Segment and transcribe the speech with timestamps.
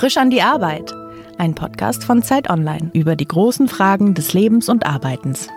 [0.00, 0.94] Frisch an die Arbeit.
[1.36, 5.48] Ein Podcast von Zeit Online über die großen Fragen des Lebens und Arbeitens.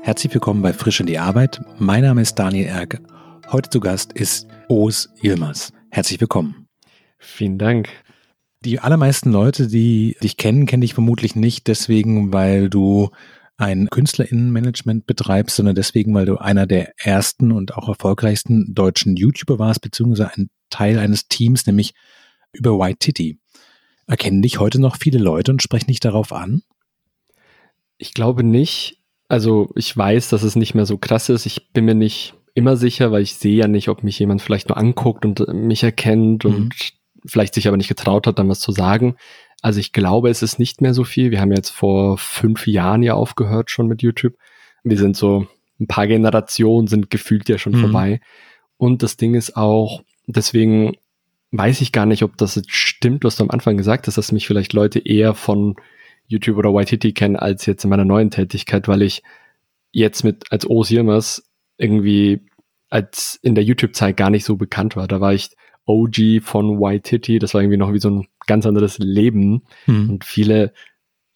[0.00, 1.60] Herzlich willkommen bei Frisch an die Arbeit.
[1.78, 3.00] Mein Name ist Daniel Erke.
[3.52, 5.74] Heute zu Gast ist Oos Yilmaz.
[5.90, 6.66] Herzlich willkommen.
[7.18, 7.90] Vielen Dank.
[8.64, 13.10] Die allermeisten Leute, die dich kennen, kennen dich vermutlich nicht deswegen, weil du
[13.58, 19.58] ein Künstlerinnenmanagement betreibst, sondern deswegen, weil du einer der ersten und auch erfolgreichsten deutschen YouTuber
[19.58, 21.92] warst, beziehungsweise ein Teil eines Teams, nämlich
[22.54, 23.38] über White Titty.
[24.06, 26.62] Erkennen dich heute noch viele Leute und sprechen dich darauf an?
[27.98, 28.98] Ich glaube nicht.
[29.28, 31.46] Also ich weiß, dass es nicht mehr so krass ist.
[31.46, 34.68] Ich bin mir nicht immer sicher, weil ich sehe ja nicht, ob mich jemand vielleicht
[34.68, 36.54] nur anguckt und mich erkennt mhm.
[36.54, 36.74] und
[37.24, 39.16] vielleicht sich aber nicht getraut hat, dann was zu sagen.
[39.62, 41.30] Also ich glaube, es ist nicht mehr so viel.
[41.30, 44.34] Wir haben jetzt vor fünf Jahren ja aufgehört schon mit YouTube.
[44.82, 45.46] Wir sind so
[45.80, 47.80] ein paar Generationen sind gefühlt ja schon mhm.
[47.80, 48.20] vorbei.
[48.76, 50.96] Und das Ding ist auch, deswegen
[51.56, 54.32] weiß ich gar nicht, ob das jetzt stimmt, was du am Anfang gesagt hast, dass
[54.32, 55.76] mich vielleicht Leute eher von
[56.26, 59.22] YouTube oder YTT kennen als jetzt in meiner neuen Tätigkeit, weil ich
[59.92, 62.40] jetzt mit als Yilmaz irgendwie
[62.90, 65.06] als in der YouTube-Zeit gar nicht so bekannt war.
[65.06, 65.50] Da war ich
[65.86, 70.10] OG von YTT, das war irgendwie noch wie so ein ganz anderes Leben hm.
[70.10, 70.72] und viele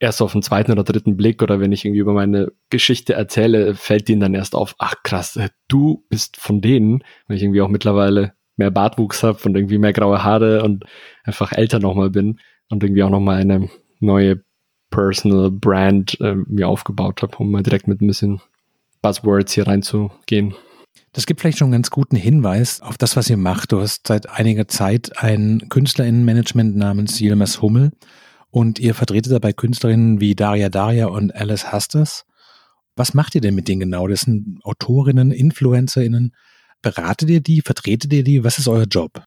[0.00, 3.74] erst auf den zweiten oder dritten Blick oder wenn ich irgendwie über meine Geschichte erzähle,
[3.74, 7.68] fällt denen dann erst auf, ach krass, du bist von denen, weil ich irgendwie auch
[7.68, 10.84] mittlerweile mehr Bartwuchs habe und irgendwie mehr graue Haare und
[11.24, 13.68] einfach älter nochmal bin und irgendwie auch nochmal eine
[14.00, 14.42] neue
[14.90, 18.40] Personal Brand äh, mir aufgebaut habe, um mal direkt mit ein bisschen
[19.02, 20.54] Buzzwords hier reinzugehen.
[21.12, 23.72] Das gibt vielleicht schon einen ganz guten Hinweis auf das, was ihr macht.
[23.72, 27.92] Du hast seit einiger Zeit ein Künstlerinnenmanagement namens Yilmaz Hummel
[28.50, 32.24] und ihr vertretet dabei Künstlerinnen wie Daria Daria und Alice Hasters.
[32.96, 34.06] Was macht ihr denn mit denen genau?
[34.08, 36.34] Das sind Autorinnen, InfluencerInnen,
[36.82, 37.60] Beratet ihr die?
[37.60, 38.44] Vertretet ihr die?
[38.44, 39.22] Was ist euer Job?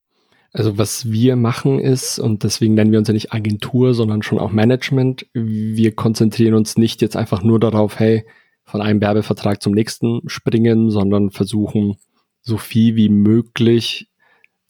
[0.54, 4.40] Also was wir machen ist, und deswegen nennen wir uns ja nicht Agentur, sondern schon
[4.40, 8.26] auch Management, wir konzentrieren uns nicht jetzt einfach nur darauf, hey,
[8.64, 11.96] von einem Werbevertrag zum nächsten springen, sondern versuchen
[12.42, 14.10] so viel wie möglich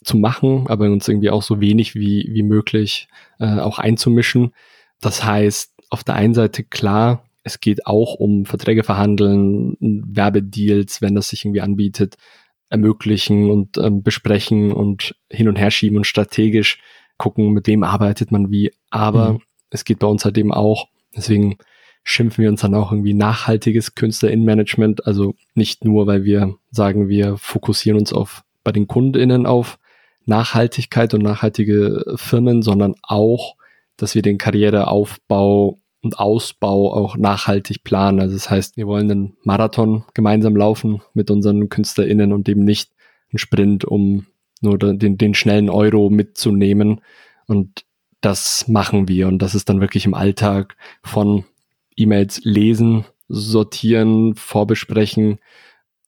[0.03, 3.07] zu machen, aber uns irgendwie auch so wenig wie, wie möglich
[3.39, 4.53] äh, auch einzumischen.
[4.99, 11.15] Das heißt, auf der einen Seite klar, es geht auch um Verträge verhandeln, Werbedeals, wenn
[11.15, 12.17] das sich irgendwie anbietet
[12.71, 16.79] ermöglichen und ähm, besprechen und hin und her schieben und strategisch
[17.17, 18.71] gucken, mit wem arbeitet man wie.
[18.89, 19.41] Aber mhm.
[19.69, 21.57] es geht bei uns halt eben auch, deswegen
[22.03, 25.05] schimpfen wir uns dann auch irgendwie nachhaltiges Künstlerinnenmanagement.
[25.05, 29.77] Also nicht nur, weil wir sagen, wir fokussieren uns auf bei den KundInnen auf
[30.25, 33.55] Nachhaltigkeit und nachhaltige Firmen, sondern auch,
[33.97, 38.19] dass wir den Karriereaufbau und Ausbau auch nachhaltig planen.
[38.19, 42.91] Also das heißt, wir wollen einen Marathon gemeinsam laufen mit unseren KünstlerInnen und eben nicht
[43.31, 44.25] einen Sprint, um
[44.61, 47.01] nur den, den schnellen Euro mitzunehmen.
[47.47, 47.85] Und
[48.21, 49.27] das machen wir.
[49.27, 51.43] Und das ist dann wirklich im Alltag von
[51.95, 55.39] E-Mails lesen, sortieren, vorbesprechen,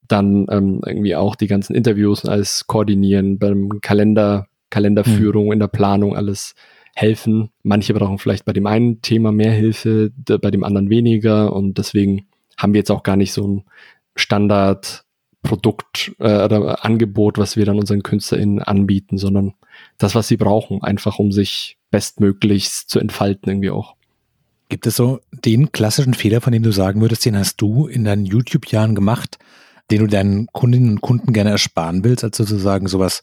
[0.07, 5.53] dann ähm, irgendwie auch die ganzen Interviews als koordinieren, beim Kalender, Kalenderführung, mhm.
[5.53, 6.55] in der Planung alles
[6.93, 7.49] helfen.
[7.63, 12.27] Manche brauchen vielleicht bei dem einen Thema mehr Hilfe, bei dem anderen weniger und deswegen
[12.57, 13.63] haben wir jetzt auch gar nicht so ein
[14.15, 19.55] Standardprodukt äh, oder Angebot, was wir dann unseren KünstlerInnen anbieten, sondern
[19.97, 23.95] das, was sie brauchen, einfach um sich bestmöglichst zu entfalten irgendwie auch.
[24.69, 28.03] Gibt es so den klassischen Fehler, von dem du sagen würdest, den hast du in
[28.03, 29.39] deinen YouTube-Jahren gemacht,
[29.91, 33.21] den du deinen Kundinnen und Kunden gerne ersparen willst, also sozusagen sowas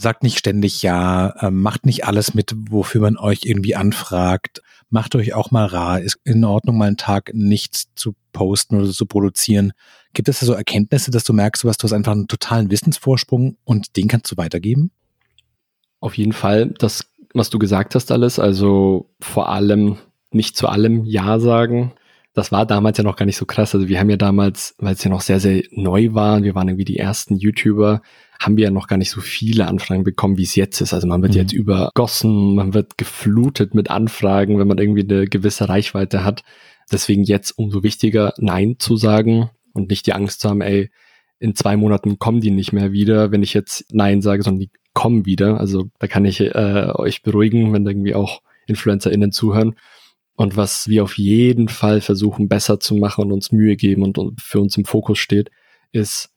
[0.00, 4.62] sagt nicht ständig ja, äh, macht nicht alles mit, wofür man euch irgendwie anfragt.
[4.88, 6.00] Macht euch auch mal rar.
[6.00, 9.72] Ist in Ordnung, mal einen Tag nichts zu posten oder zu produzieren.
[10.14, 12.70] Gibt es da so Erkenntnisse, dass du merkst, du hast, du hast einfach einen totalen
[12.70, 14.90] Wissensvorsprung und den kannst du weitergeben?
[16.00, 19.98] Auf jeden Fall, das, was du gesagt hast, alles, also vor allem
[20.32, 21.92] nicht zu allem Ja sagen.
[22.32, 23.74] Das war damals ja noch gar nicht so krass.
[23.74, 26.68] Also wir haben ja damals, weil es ja noch sehr, sehr neu war, wir waren
[26.68, 28.02] irgendwie die ersten YouTuber,
[28.40, 30.94] haben wir ja noch gar nicht so viele Anfragen bekommen, wie es jetzt ist.
[30.94, 31.40] Also man wird mhm.
[31.40, 36.42] jetzt übergossen, man wird geflutet mit Anfragen, wenn man irgendwie eine gewisse Reichweite hat.
[36.90, 40.90] Deswegen jetzt umso wichtiger, Nein zu sagen und nicht die Angst zu haben, ey,
[41.38, 44.70] in zwei Monaten kommen die nicht mehr wieder, wenn ich jetzt Nein sage, sondern die
[44.94, 45.60] kommen wieder.
[45.60, 49.74] Also da kann ich äh, euch beruhigen, wenn irgendwie auch InfluencerInnen zuhören.
[50.34, 54.16] Und was wir auf jeden Fall versuchen besser zu machen und uns Mühe geben und,
[54.16, 55.50] und für uns im Fokus steht,
[55.92, 56.30] ist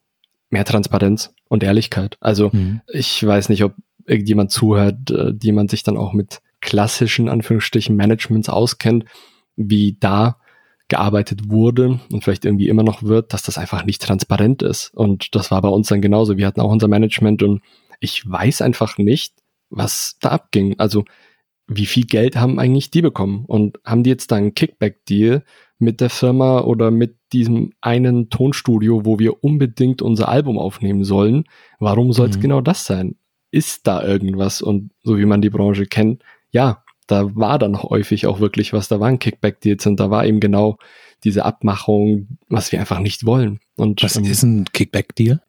[0.50, 2.16] mehr Transparenz und Ehrlichkeit.
[2.20, 2.80] Also mhm.
[2.92, 3.74] ich weiß nicht, ob
[4.06, 9.04] irgendjemand zuhört, äh, die man sich dann auch mit klassischen Anführungsstrichen Managements auskennt,
[9.56, 10.38] wie da
[10.88, 14.92] gearbeitet wurde und vielleicht irgendwie immer noch wird, dass das einfach nicht transparent ist.
[14.94, 16.36] Und das war bei uns dann genauso.
[16.36, 17.62] Wir hatten auch unser Management und
[18.00, 19.34] ich weiß einfach nicht,
[19.70, 20.78] was da abging.
[20.78, 21.04] Also
[21.66, 23.44] wie viel Geld haben eigentlich die bekommen?
[23.46, 25.42] Und haben die jetzt da einen Kickback-Deal
[25.84, 31.44] mit der Firma oder mit diesem einen Tonstudio, wo wir unbedingt unser Album aufnehmen sollen?
[31.78, 32.42] Warum soll es mhm.
[32.42, 33.16] genau das sein?
[33.50, 34.62] Ist da irgendwas?
[34.62, 38.88] Und so wie man die Branche kennt, ja, da war dann häufig auch wirklich was,
[38.88, 40.78] da waren Kickback-Deals und da war eben genau
[41.22, 43.60] diese Abmachung, was wir einfach nicht wollen.
[43.76, 45.40] Und, was ähm, ist ein Kickback-Deal?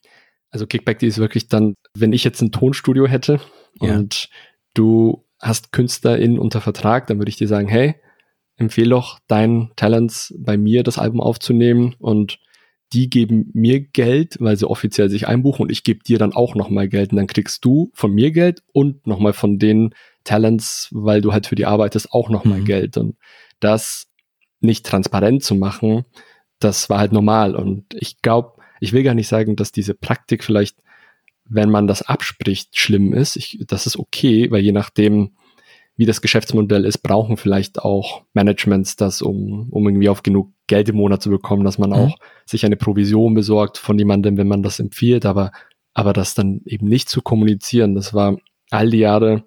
[0.52, 3.40] Also Kickback-Deal ist wirklich dann, wenn ich jetzt ein Tonstudio hätte
[3.82, 3.94] ja.
[3.96, 4.30] und
[4.74, 7.96] du hast KünstlerInnen unter Vertrag, dann würde ich dir sagen, hey,
[8.58, 12.40] empfehle doch deinen Talents bei mir das Album aufzunehmen und
[12.94, 16.56] die geben mir Geld, weil sie offiziell sich einbuchen und ich gebe dir dann auch
[16.56, 19.94] nochmal Geld und dann kriegst du von mir Geld und nochmal von den
[20.24, 22.66] Talents, weil du halt für die arbeitest, auch nochmal mhm.
[22.66, 23.18] Geld und
[23.60, 24.08] das
[24.62, 26.06] nicht transparent zu machen,
[26.60, 30.44] das war halt normal und ich glaube, ich will gar nicht sagen, dass diese Praktik
[30.44, 30.78] vielleicht
[31.48, 33.36] wenn man das abspricht, schlimm ist.
[33.36, 35.36] Ich, das ist okay, weil je nachdem,
[35.98, 40.90] wie das Geschäftsmodell ist, brauchen vielleicht auch Managements das, um, um irgendwie auf genug Geld
[40.90, 41.96] im Monat zu bekommen, dass man mhm.
[41.96, 45.52] auch sich eine Provision besorgt von jemandem, wenn man das empfiehlt, aber,
[45.94, 48.38] aber das dann eben nicht zu kommunizieren, das war
[48.72, 49.44] all die Jahre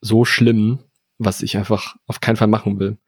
[0.00, 0.80] so schlimm,
[1.18, 2.98] was ich einfach auf keinen Fall machen will.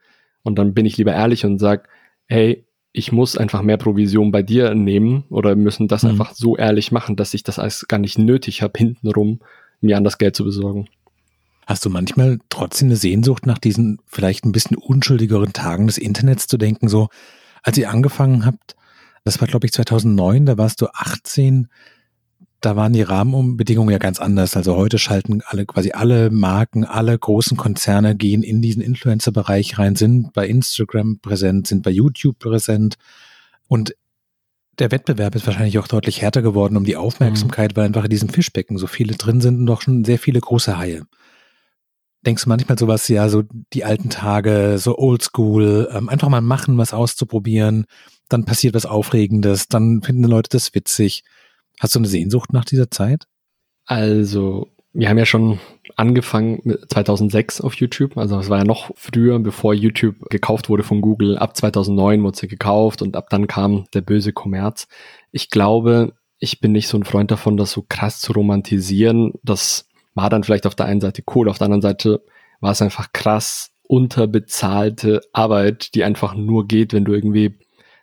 [0.43, 1.88] Und dann bin ich lieber ehrlich und sag,
[2.26, 6.11] hey, ich muss einfach mehr Provision bei dir nehmen oder müssen das mhm.
[6.11, 9.40] einfach so ehrlich machen, dass ich das alles gar nicht nötig habe, hintenrum
[9.81, 10.88] mir an das Geld zu besorgen.
[11.69, 16.47] Hast du manchmal trotzdem eine Sehnsucht nach diesen vielleicht ein bisschen unschuldigeren Tagen des Internets
[16.47, 17.09] zu denken, so
[17.62, 18.75] als ihr angefangen habt,
[19.25, 21.69] das war glaube ich 2009, da warst du 18,
[22.62, 24.56] da waren die Rahmenbedingungen ja ganz anders.
[24.56, 29.94] Also heute schalten alle, quasi alle Marken, alle großen Konzerne gehen in diesen Influencer-Bereich rein,
[29.94, 32.97] sind bei Instagram präsent, sind bei YouTube präsent.
[33.67, 33.94] Und
[34.79, 37.76] der Wettbewerb ist wahrscheinlich auch deutlich härter geworden um die Aufmerksamkeit, mhm.
[37.76, 40.79] weil einfach in diesem Fischbecken so viele drin sind und doch schon sehr viele große
[40.79, 41.03] Haie.
[42.28, 43.42] Denkst du manchmal sowas, ja, so
[43.72, 47.86] die alten Tage, so oldschool, ähm, einfach mal machen, was auszuprobieren,
[48.28, 51.25] dann passiert was Aufregendes, dann finden die Leute das witzig.
[51.80, 53.25] Hast du eine Sehnsucht nach dieser Zeit?
[53.86, 55.58] Also, wir haben ja schon
[55.96, 58.19] angefangen mit 2006 auf YouTube.
[58.19, 61.38] Also es war ja noch früher, bevor YouTube gekauft wurde von Google.
[61.38, 64.86] Ab 2009 wurde sie gekauft und ab dann kam der böse Kommerz.
[65.32, 69.32] Ich glaube, ich bin nicht so ein Freund davon, das so krass zu romantisieren.
[69.42, 69.88] Das
[70.19, 72.25] war dann vielleicht auf der einen Seite cool, auf der anderen Seite
[72.61, 77.56] war es einfach krass unterbezahlte Arbeit, die einfach nur geht, wenn du irgendwie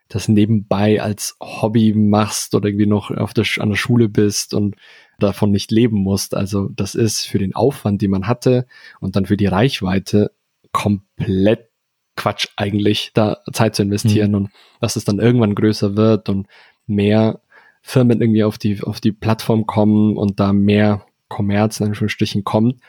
[0.08, 4.78] das nebenbei als Hobby machst oder irgendwie noch auf der, an der Schule bist und
[5.20, 6.36] davon nicht leben musst.
[6.36, 8.66] Also das ist für den Aufwand, den man hatte
[9.02, 10.32] und dann für die Reichweite
[10.72, 11.70] komplett
[12.16, 14.36] Quatsch eigentlich, da Zeit zu investieren mhm.
[14.36, 16.48] und dass es dann irgendwann größer wird und
[16.88, 17.42] mehr
[17.82, 22.82] Firmen irgendwie auf die, auf die Plattform kommen und da mehr Kommerz in Anführungsstrichen kommt.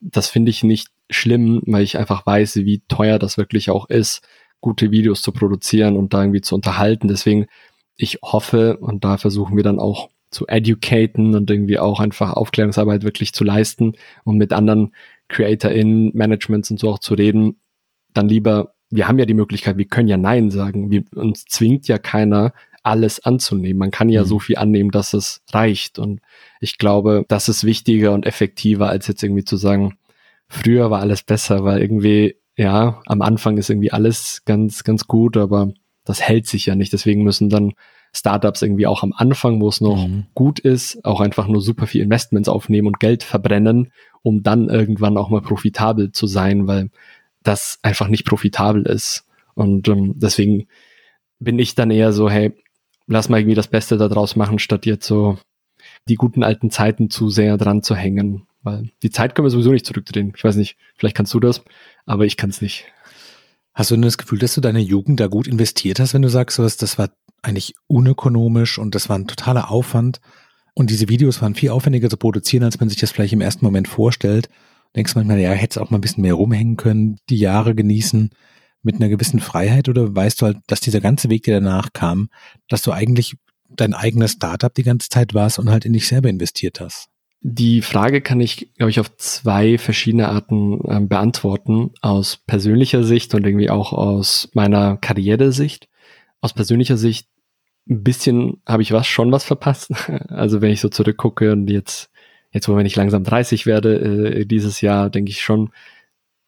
[0.00, 4.26] Das finde ich nicht schlimm, weil ich einfach weiß, wie teuer das wirklich auch ist
[4.60, 7.08] gute Videos zu produzieren und da irgendwie zu unterhalten.
[7.08, 7.46] Deswegen,
[7.96, 13.04] ich hoffe, und da versuchen wir dann auch zu educaten und irgendwie auch einfach Aufklärungsarbeit
[13.04, 13.92] wirklich zu leisten
[14.24, 14.92] und mit anderen
[15.28, 17.60] CreatorInnen, Managements und so auch zu reden,
[18.12, 20.90] dann lieber, wir haben ja die Möglichkeit, wir können ja Nein sagen.
[20.90, 22.52] Wir, uns zwingt ja keiner,
[22.86, 23.78] alles anzunehmen.
[23.78, 24.26] Man kann ja mhm.
[24.26, 25.98] so viel annehmen, dass es reicht.
[25.98, 26.20] Und
[26.60, 29.96] ich glaube, das ist wichtiger und effektiver, als jetzt irgendwie zu sagen,
[30.48, 35.36] früher war alles besser, weil irgendwie ja, am Anfang ist irgendwie alles ganz, ganz gut,
[35.36, 35.72] aber
[36.04, 36.92] das hält sich ja nicht.
[36.92, 37.74] Deswegen müssen dann
[38.14, 40.26] Startups irgendwie auch am Anfang, wo es noch mhm.
[40.34, 45.18] gut ist, auch einfach nur super viel Investments aufnehmen und Geld verbrennen, um dann irgendwann
[45.18, 46.90] auch mal profitabel zu sein, weil
[47.42, 49.26] das einfach nicht profitabel ist.
[49.54, 50.66] Und ähm, deswegen
[51.38, 52.54] bin ich dann eher so, hey,
[53.06, 55.38] lass mal irgendwie das Beste daraus machen, statt jetzt so
[56.08, 58.46] die guten alten Zeiten zu sehr dran zu hängen.
[58.62, 60.32] Weil die Zeit können wir sowieso nicht zurückdrehen.
[60.36, 61.62] Ich weiß nicht, vielleicht kannst du das
[62.06, 62.86] aber ich kann es nicht.
[63.74, 66.30] Hast du denn das Gefühl, dass du deine Jugend da gut investiert hast, wenn du
[66.30, 67.10] sagst, sowas, das war
[67.42, 70.20] eigentlich unökonomisch und das war ein totaler Aufwand
[70.72, 73.64] und diese Videos waren viel aufwendiger zu produzieren, als man sich das vielleicht im ersten
[73.64, 74.48] Moment vorstellt.
[74.94, 78.30] Denkst du manchmal, ja, hättest auch mal ein bisschen mehr rumhängen können, die Jahre genießen
[78.86, 82.30] mit einer gewissen Freiheit oder weißt du halt, dass dieser ganze Weg, der danach kam,
[82.68, 83.36] dass du eigentlich
[83.68, 87.08] dein eigenes Startup die ganze Zeit warst und halt in dich selber investiert hast?
[87.42, 91.90] Die Frage kann ich, glaube ich, auf zwei verschiedene Arten ähm, beantworten.
[92.00, 95.88] Aus persönlicher Sicht und irgendwie auch aus meiner Karrieresicht.
[96.40, 97.28] Aus persönlicher Sicht
[97.88, 99.92] ein bisschen habe ich was schon was verpasst.
[100.28, 102.10] Also wenn ich so zurückgucke und jetzt,
[102.52, 105.70] jetzt wo wenn ich langsam 30 werde, äh, dieses Jahr, denke ich schon,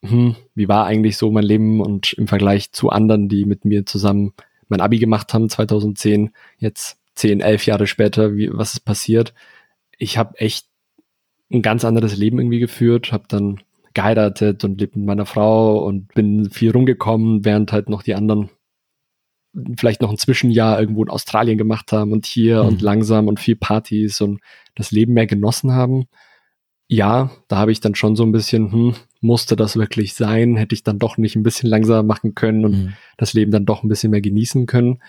[0.03, 3.85] hm, wie war eigentlich so mein Leben und im Vergleich zu anderen, die mit mir
[3.85, 4.33] zusammen
[4.69, 9.33] mein Abi gemacht haben, 2010, jetzt 10, 11 Jahre später, wie, was ist passiert?
[9.97, 10.67] Ich habe echt
[11.51, 13.59] ein ganz anderes Leben irgendwie geführt, habe dann
[13.93, 18.49] geheiratet und lebt mit meiner Frau und bin viel rumgekommen, während halt noch die anderen
[19.77, 22.69] vielleicht noch ein Zwischenjahr irgendwo in Australien gemacht haben und hier mhm.
[22.69, 24.41] und langsam und viel Partys und
[24.75, 26.05] das Leben mehr genossen haben.
[26.91, 30.55] Ja, da habe ich dann schon so ein bisschen, hm, musste das wirklich sein?
[30.55, 32.93] Hätte ich dann doch nicht ein bisschen langsamer machen können und mhm.
[33.15, 34.99] das Leben dann doch ein bisschen mehr genießen können.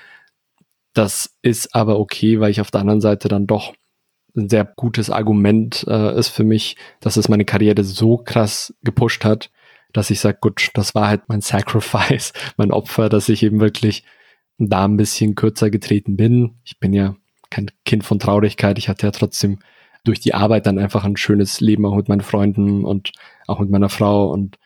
[0.92, 3.72] Das ist aber okay, weil ich auf der anderen Seite dann doch
[4.36, 9.24] ein sehr gutes Argument äh, ist für mich, dass es meine Karriere so krass gepusht
[9.24, 9.50] hat,
[9.94, 14.04] dass ich sage, gut, das war halt mein Sacrifice, mein Opfer, dass ich eben wirklich
[14.58, 16.56] da ein bisschen kürzer getreten bin.
[16.64, 17.16] Ich bin ja
[17.48, 18.76] kein Kind von Traurigkeit.
[18.76, 19.60] Ich hatte ja trotzdem
[20.04, 23.12] durch die Arbeit dann einfach ein schönes Leben auch mit meinen Freunden und
[23.46, 24.58] auch mit meiner Frau und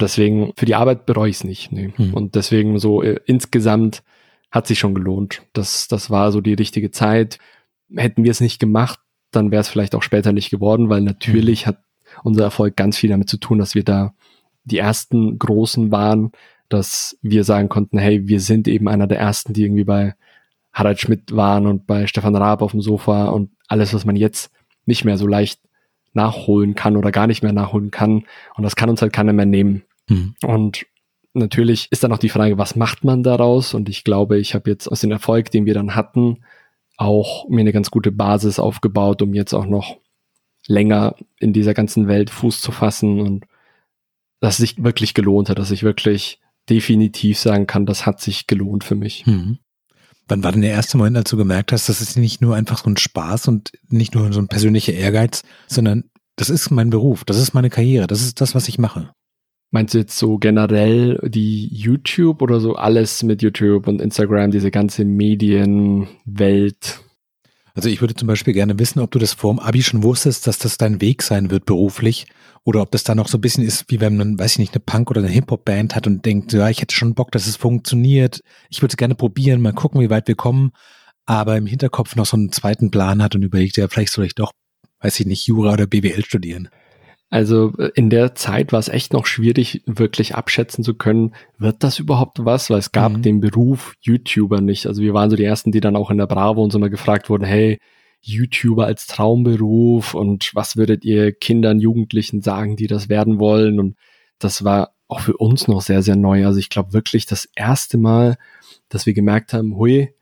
[0.00, 1.72] deswegen für die Arbeit bereue ich es nicht.
[1.72, 1.92] Nee.
[1.96, 2.14] Hm.
[2.14, 4.02] Und deswegen so äh, insgesamt
[4.50, 5.42] hat sich schon gelohnt.
[5.52, 7.38] Das, das war so die richtige Zeit.
[7.94, 11.62] Hätten wir es nicht gemacht, dann wäre es vielleicht auch später nicht geworden, weil natürlich
[11.62, 11.66] hm.
[11.66, 11.82] hat
[12.24, 14.14] unser Erfolg ganz viel damit zu tun, dass wir da
[14.64, 16.32] die ersten Großen waren,
[16.68, 20.14] dass wir sagen konnten, hey, wir sind eben einer der ersten, die irgendwie bei
[20.72, 24.52] Harald Schmidt waren und bei Stefan Raab auf dem Sofa und alles, was man jetzt
[24.88, 25.60] nicht mehr so leicht
[26.14, 28.24] nachholen kann oder gar nicht mehr nachholen kann.
[28.56, 29.84] Und das kann uns halt keiner mehr nehmen.
[30.08, 30.34] Mhm.
[30.42, 30.86] Und
[31.34, 33.74] natürlich ist dann noch die Frage, was macht man daraus?
[33.74, 36.38] Und ich glaube, ich habe jetzt aus dem Erfolg, den wir dann hatten,
[36.96, 39.98] auch mir eine ganz gute Basis aufgebaut, um jetzt auch noch
[40.66, 43.46] länger in dieser ganzen Welt Fuß zu fassen und
[44.40, 48.46] dass es sich wirklich gelohnt hat, dass ich wirklich definitiv sagen kann, das hat sich
[48.46, 49.24] gelohnt für mich.
[49.26, 49.58] Hm.
[50.28, 52.84] Wann war denn der erste Moment, als du gemerkt hast, das ist nicht nur einfach
[52.84, 56.04] so ein Spaß und nicht nur so ein persönlicher Ehrgeiz, sondern
[56.36, 59.10] das ist mein Beruf, das ist meine Karriere, das ist das, was ich mache?
[59.70, 64.70] Meinst du jetzt so generell die YouTube oder so alles mit YouTube und Instagram, diese
[64.70, 67.00] ganze Medienwelt?
[67.74, 70.58] Also ich würde zum Beispiel gerne wissen, ob du das vorm Abi schon wusstest, dass
[70.58, 72.26] das dein Weg sein wird beruflich
[72.64, 74.74] oder ob das da noch so ein bisschen ist, wie wenn man, weiß ich nicht,
[74.74, 77.56] eine Punk- oder eine Hip-Hop-Band hat und denkt, ja, ich hätte schon Bock, dass es
[77.56, 78.40] funktioniert.
[78.68, 80.72] Ich würde es gerne probieren, mal gucken, wie weit wir kommen.
[81.24, 84.34] Aber im Hinterkopf noch so einen zweiten Plan hat und überlegt, ja, vielleicht soll ich
[84.34, 84.52] doch,
[85.00, 86.68] weiß ich nicht, Jura oder BWL studieren.
[87.30, 91.82] Also äh, in der Zeit war es echt noch schwierig, wirklich abschätzen zu können, wird
[91.84, 92.70] das überhaupt was?
[92.70, 93.22] Weil es gab mhm.
[93.22, 94.86] den Beruf YouTuber nicht.
[94.86, 97.28] Also wir waren so die ersten, die dann auch in der Bravo uns immer gefragt
[97.28, 97.78] wurden, hey,
[98.20, 103.78] YouTuber als Traumberuf und was würdet ihr Kindern, Jugendlichen sagen, die das werden wollen?
[103.78, 103.96] Und
[104.38, 106.46] das war auch für uns noch sehr, sehr neu.
[106.46, 108.36] Also ich glaube wirklich das erste Mal,
[108.88, 110.14] dass wir gemerkt haben, hui,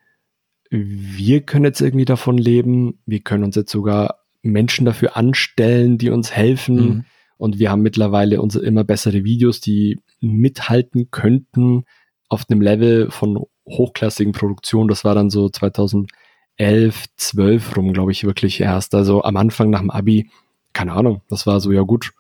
[0.71, 2.99] wir können jetzt irgendwie davon leben.
[3.07, 6.77] Wir können uns jetzt sogar Menschen dafür anstellen, die uns helfen.
[6.77, 7.05] Mhm.
[7.39, 11.85] Und wir haben mittlerweile unsere immer bessere Videos, die mithalten könnten
[12.29, 14.89] auf einem Level von hochklassigen Produktionen.
[14.89, 16.11] Das war dann so 2000
[16.57, 18.95] elf, zwölf rum, glaube ich, wirklich erst.
[18.95, 20.31] Also am Anfang nach dem Abi,
[20.73, 22.13] keine Ahnung, das war so, ja gut,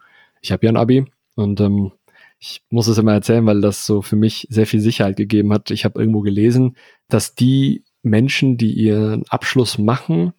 [0.42, 1.92] ich habe ja ein Abi und ähm,
[2.38, 5.70] ich muss es immer erzählen, weil das so für mich sehr viel Sicherheit gegeben hat.
[5.70, 6.76] Ich habe irgendwo gelesen,
[7.08, 10.34] dass die Menschen, die ihren Abschluss machen,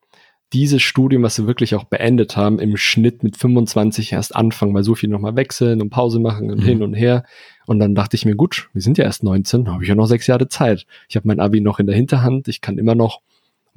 [0.53, 4.83] dieses Studium, was sie wirklich auch beendet haben, im Schnitt mit 25 erst anfangen, weil
[4.83, 6.65] so viel nochmal wechseln und Pause machen und mhm.
[6.65, 7.23] hin und her.
[7.65, 10.05] Und dann dachte ich mir, gut, wir sind ja erst 19, habe ich ja noch
[10.05, 10.85] sechs Jahre Zeit.
[11.09, 13.21] Ich habe mein Abi noch in der Hinterhand, ich kann immer noch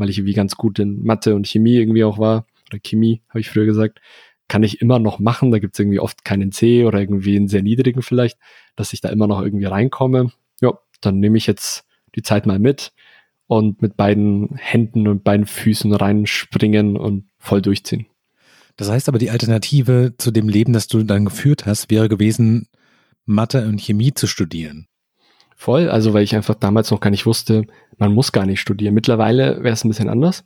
[0.01, 3.41] weil ich irgendwie ganz gut in Mathe und Chemie irgendwie auch war, oder Chemie, habe
[3.41, 4.01] ich früher gesagt,
[4.49, 5.53] kann ich immer noch machen.
[5.53, 8.39] Da gibt es irgendwie oft keinen C oder irgendwie einen sehr niedrigen vielleicht,
[8.77, 10.33] dass ich da immer noch irgendwie reinkomme.
[10.61, 11.85] Ja, dann nehme ich jetzt
[12.17, 12.93] die Zeit mal mit
[13.51, 18.07] und mit beiden Händen und beiden Füßen reinspringen und voll durchziehen.
[18.77, 22.69] Das heißt aber, die Alternative zu dem Leben, das du dann geführt hast, wäre gewesen,
[23.27, 24.87] Mathe und Chemie zu studieren.
[25.57, 27.65] Voll, also weil ich einfach damals noch gar nicht wusste,
[27.99, 28.95] man muss gar nicht studieren.
[28.95, 30.45] Mittlerweile wäre es ein bisschen anders.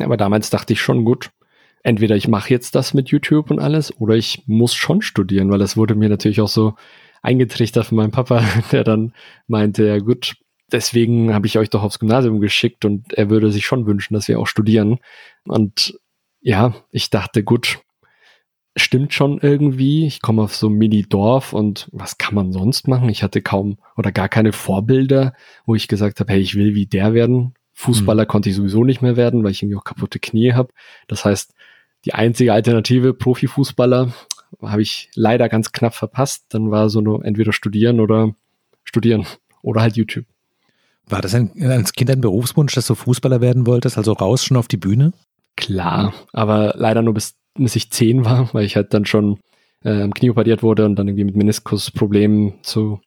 [0.00, 1.30] Aber damals dachte ich schon, gut,
[1.84, 5.60] entweder ich mache jetzt das mit YouTube und alles oder ich muss schon studieren, weil
[5.60, 6.74] das wurde mir natürlich auch so
[7.22, 9.12] eingetrichtert von meinem Papa, der dann
[9.46, 10.34] meinte, ja gut,
[10.72, 14.28] deswegen habe ich euch doch aufs Gymnasium geschickt und er würde sich schon wünschen, dass
[14.28, 14.98] wir auch studieren.
[15.44, 15.98] Und
[16.40, 17.78] ja, ich dachte, gut,
[18.76, 20.06] stimmt schon irgendwie.
[20.06, 23.08] Ich komme auf so ein Mini-Dorf und was kann man sonst machen?
[23.08, 25.34] Ich hatte kaum oder gar keine Vorbilder,
[25.66, 27.54] wo ich gesagt habe, hey, ich will wie der werden.
[27.74, 28.28] Fußballer mhm.
[28.28, 30.72] konnte ich sowieso nicht mehr werden, weil ich irgendwie auch kaputte Knie habe.
[31.08, 31.54] Das heißt,
[32.04, 34.12] die einzige Alternative, Profifußballer,
[34.62, 36.46] habe ich leider ganz knapp verpasst.
[36.50, 38.34] Dann war so nur entweder studieren oder
[38.84, 39.26] studieren
[39.62, 40.26] oder halt YouTube.
[41.08, 44.56] War das ein, als Kind ein Berufswunsch, dass du Fußballer werden wolltest, also raus schon
[44.56, 45.12] auf die Bühne?
[45.56, 49.38] Klar, aber leider nur bis bis ich zehn war, weil ich halt dann schon
[49.82, 53.00] äh, Knie operiert wurde und dann irgendwie mit Meniskusproblemen zu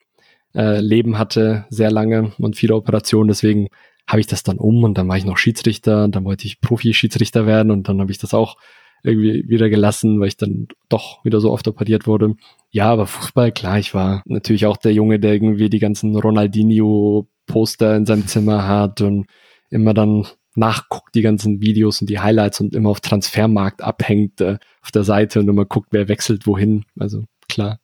[0.55, 3.27] äh, leben hatte, sehr lange und viele Operationen.
[3.27, 3.67] Deswegen
[4.07, 6.61] habe ich das dann um und dann war ich noch Schiedsrichter und dann wollte ich
[6.61, 8.55] Profi-Schiedsrichter werden und dann habe ich das auch
[9.03, 12.35] irgendwie wieder gelassen, weil ich dann doch wieder so oft operiert wurde.
[12.69, 17.95] Ja, aber Fußball, klar, ich war natürlich auch der Junge, der irgendwie die ganzen Ronaldinho-Poster
[17.95, 19.27] in seinem Zimmer hat und
[19.69, 20.25] immer dann
[20.55, 25.03] nachguckt die ganzen Videos und die Highlights und immer auf Transfermarkt abhängt äh, auf der
[25.03, 26.83] Seite und immer guckt, wer wechselt wohin.
[26.99, 27.79] Also klar.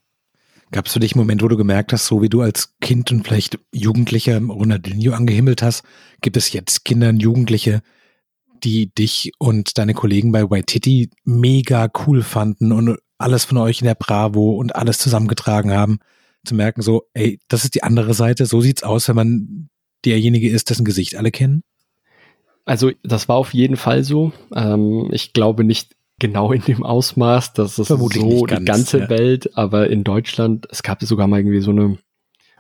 [0.72, 3.12] Gab es für dich einen Moment, wo du gemerkt hast, so wie du als Kind
[3.12, 5.84] und vielleicht Jugendlicher Ronaldinho angehimmelt hast,
[6.22, 7.84] gibt es jetzt Kinder und Jugendliche,
[8.64, 13.88] die dich und deine Kollegen bei Waititi mega cool fanden und alles von euch in
[13.88, 16.00] der Bravo und alles zusammengetragen haben,
[16.46, 19.70] zu merken so, ey, das ist die andere Seite, so sieht's aus, wenn man
[20.06, 21.64] derjenige ist, dessen Gesicht alle kennen?
[22.66, 24.32] Also das war auf jeden Fall so.
[24.56, 29.00] Ähm, ich glaube nicht genau in dem Ausmaß, dass es Vermutlich so ganz, die ganze
[29.00, 29.10] ja.
[29.10, 31.98] Welt, aber in Deutschland, es gab sogar mal irgendwie so eine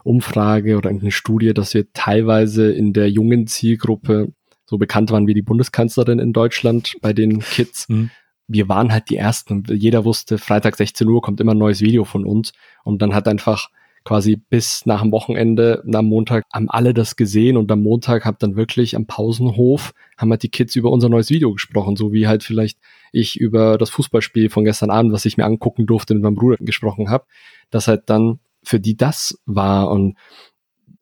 [0.03, 4.33] Umfrage oder eine Studie, dass wir teilweise in der jungen Zielgruppe
[4.73, 7.87] so bekannt waren wie die Bundeskanzlerin in Deutschland bei den Kids.
[7.89, 8.09] Mhm.
[8.47, 9.53] Wir waren halt die Ersten.
[9.53, 12.53] Und jeder wusste, Freitag 16 Uhr kommt immer ein neues Video von uns.
[12.83, 13.69] Und dann hat einfach
[14.03, 17.55] quasi bis nach dem Wochenende, am Montag haben alle das gesehen.
[17.55, 21.29] Und am Montag hab dann wirklich am Pausenhof haben halt die Kids über unser neues
[21.29, 22.79] Video gesprochen, so wie halt vielleicht
[23.11, 26.57] ich über das Fußballspiel von gestern Abend, was ich mir angucken durfte, mit meinem Bruder
[26.59, 27.25] gesprochen habe,
[27.69, 29.91] dass halt dann für die das war.
[29.91, 30.17] Und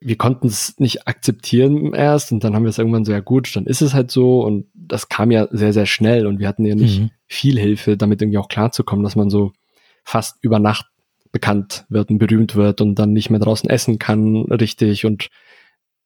[0.04, 3.56] wir konnten es nicht akzeptieren erst und dann haben wir es irgendwann so, ja gut,
[3.56, 6.66] dann ist es halt so und das kam ja sehr, sehr schnell und wir hatten
[6.66, 7.12] ja nicht mhm.
[7.28, 9.54] viel Hilfe, damit irgendwie auch klarzukommen, dass man so
[10.04, 10.88] fast über Nacht
[11.32, 15.06] bekannt wird und berühmt wird und dann nicht mehr draußen essen kann, richtig.
[15.06, 15.30] Und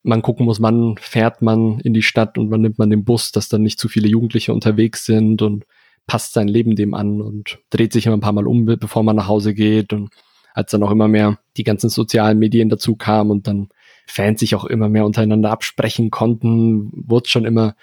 [0.03, 3.31] man gucken muss, wann fährt man in die Stadt und wann nimmt man den Bus,
[3.31, 5.65] dass dann nicht zu viele Jugendliche unterwegs sind und
[6.05, 9.15] passt sein Leben dem an und dreht sich immer ein paar Mal um, bevor man
[9.15, 9.93] nach Hause geht.
[9.93, 10.09] Und
[10.53, 13.69] als dann auch immer mehr die ganzen sozialen Medien dazu kamen und dann
[14.07, 17.75] Fans sich auch immer mehr untereinander absprechen konnten, wurde schon immer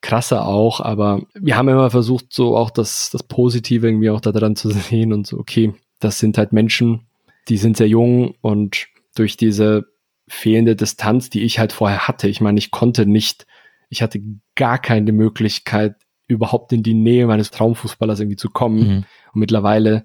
[0.00, 4.56] krasser auch, aber wir haben immer versucht, so auch das, das Positive irgendwie auch daran
[4.56, 7.06] zu sehen und so, okay, das sind halt Menschen,
[7.48, 9.86] die sind sehr jung und durch diese
[10.28, 13.46] fehlende Distanz, die ich halt vorher hatte, ich meine, ich konnte nicht,
[13.88, 14.20] ich hatte
[14.54, 15.96] gar keine Möglichkeit,
[16.28, 18.78] überhaupt in die Nähe meines Traumfußballers irgendwie zu kommen.
[18.78, 19.04] Mhm.
[19.32, 20.04] Und mittlerweile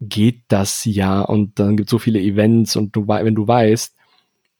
[0.00, 3.94] geht das ja und dann gibt es so viele Events und du, wenn du weißt,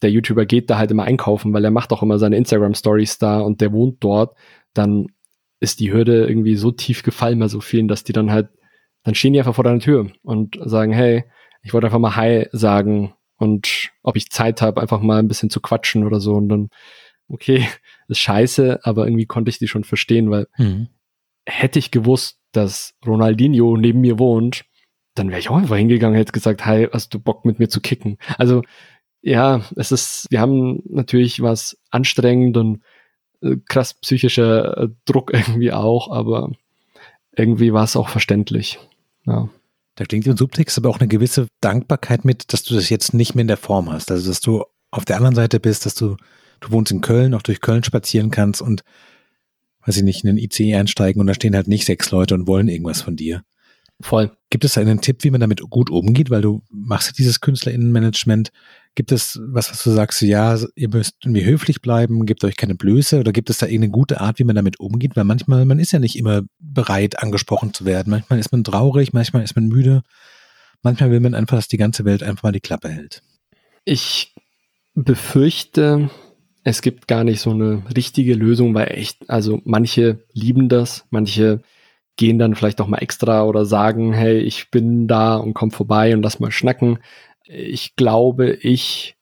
[0.02, 3.40] der YouTuber geht da halt immer einkaufen, weil er macht auch immer seine Instagram-Stories da
[3.40, 4.36] und der wohnt dort,
[4.74, 5.08] dann
[5.60, 8.48] ist die Hürde irgendwie so tief gefallen bei so vielen, dass die dann halt
[9.02, 11.24] dann stehen die einfach vor deiner Tür und sagen, hey,
[11.62, 15.50] ich wollte einfach mal Hi sagen und ob ich Zeit habe, einfach mal ein bisschen
[15.50, 16.34] zu quatschen oder so.
[16.34, 16.68] Und dann,
[17.28, 17.66] okay,
[18.08, 20.88] ist scheiße, aber irgendwie konnte ich die schon verstehen, weil mhm.
[21.46, 24.64] hätte ich gewusst, dass Ronaldinho neben mir wohnt,
[25.14, 27.80] dann wäre ich auch einfach hingegangen, hätte gesagt, hi, hast du Bock mit mir zu
[27.80, 28.18] kicken?
[28.38, 28.62] Also
[29.22, 32.82] ja, es ist, wir haben natürlich was anstrengend und
[33.42, 36.52] äh, krass psychischer äh, Druck irgendwie auch, aber
[37.36, 38.78] irgendwie war es auch verständlich.
[39.26, 39.48] Ja.
[39.96, 43.34] Da klingt im Subtext aber auch eine gewisse Dankbarkeit mit, dass du das jetzt nicht
[43.34, 44.10] mehr in der Form hast.
[44.10, 46.16] Also, dass du auf der anderen Seite bist, dass du,
[46.60, 48.82] du wohnst in Köln, auch durch Köln spazieren kannst und,
[49.84, 52.46] weiß ich nicht, in den ICE einsteigen und da stehen halt nicht sechs Leute und
[52.46, 53.42] wollen irgendwas von dir.
[54.00, 54.30] Voll.
[54.48, 56.30] Gibt es einen Tipp, wie man damit gut umgeht?
[56.30, 58.50] Weil du machst dieses KünstlerInnenmanagement.
[58.96, 62.74] Gibt es was, was du sagst, ja, ihr müsst irgendwie höflich bleiben, gebt euch keine
[62.74, 65.16] Blöße oder gibt es da irgendeine gute Art, wie man damit umgeht?
[65.16, 68.10] Weil manchmal, man ist ja nicht immer bereit, angesprochen zu werden.
[68.10, 70.02] Manchmal ist man traurig, manchmal ist man müde.
[70.82, 73.22] Manchmal will man einfach, dass die ganze Welt einfach mal die Klappe hält.
[73.84, 74.34] Ich
[74.94, 76.10] befürchte,
[76.64, 81.62] es gibt gar nicht so eine richtige Lösung, weil echt, also manche lieben das, manche
[82.16, 86.14] gehen dann vielleicht auch mal extra oder sagen, hey, ich bin da und komm vorbei
[86.14, 86.98] und lass mal schnacken
[87.50, 89.16] ich glaube, ich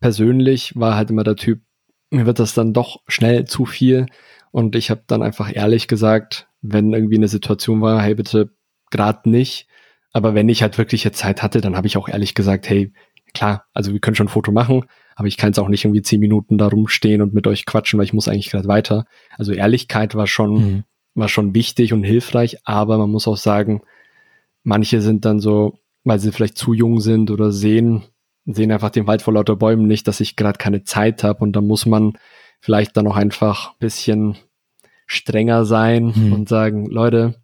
[0.00, 1.62] persönlich war halt immer der Typ,
[2.10, 4.06] mir wird das dann doch schnell zu viel
[4.52, 8.50] und ich habe dann einfach ehrlich gesagt, wenn irgendwie eine Situation war, hey bitte
[8.90, 9.66] gerade nicht,
[10.12, 12.92] aber wenn ich halt wirkliche Zeit hatte, dann habe ich auch ehrlich gesagt, hey
[13.34, 14.84] klar, also wir können schon ein Foto machen,
[15.16, 17.98] aber ich kann jetzt auch nicht irgendwie zehn Minuten da rumstehen und mit euch quatschen,
[17.98, 19.06] weil ich muss eigentlich gerade weiter.
[19.36, 20.84] Also Ehrlichkeit war schon mhm.
[21.14, 23.82] war schon wichtig und hilfreich, aber man muss auch sagen,
[24.62, 28.04] manche sind dann so, weil sie vielleicht zu jung sind oder sehen,
[28.46, 31.54] sehen einfach den Wald vor lauter Bäumen nicht, dass ich gerade keine Zeit habe und
[31.54, 32.12] da muss man
[32.60, 34.36] vielleicht dann auch einfach ein bisschen
[35.06, 36.32] strenger sein hm.
[36.32, 37.34] und sagen, Leute,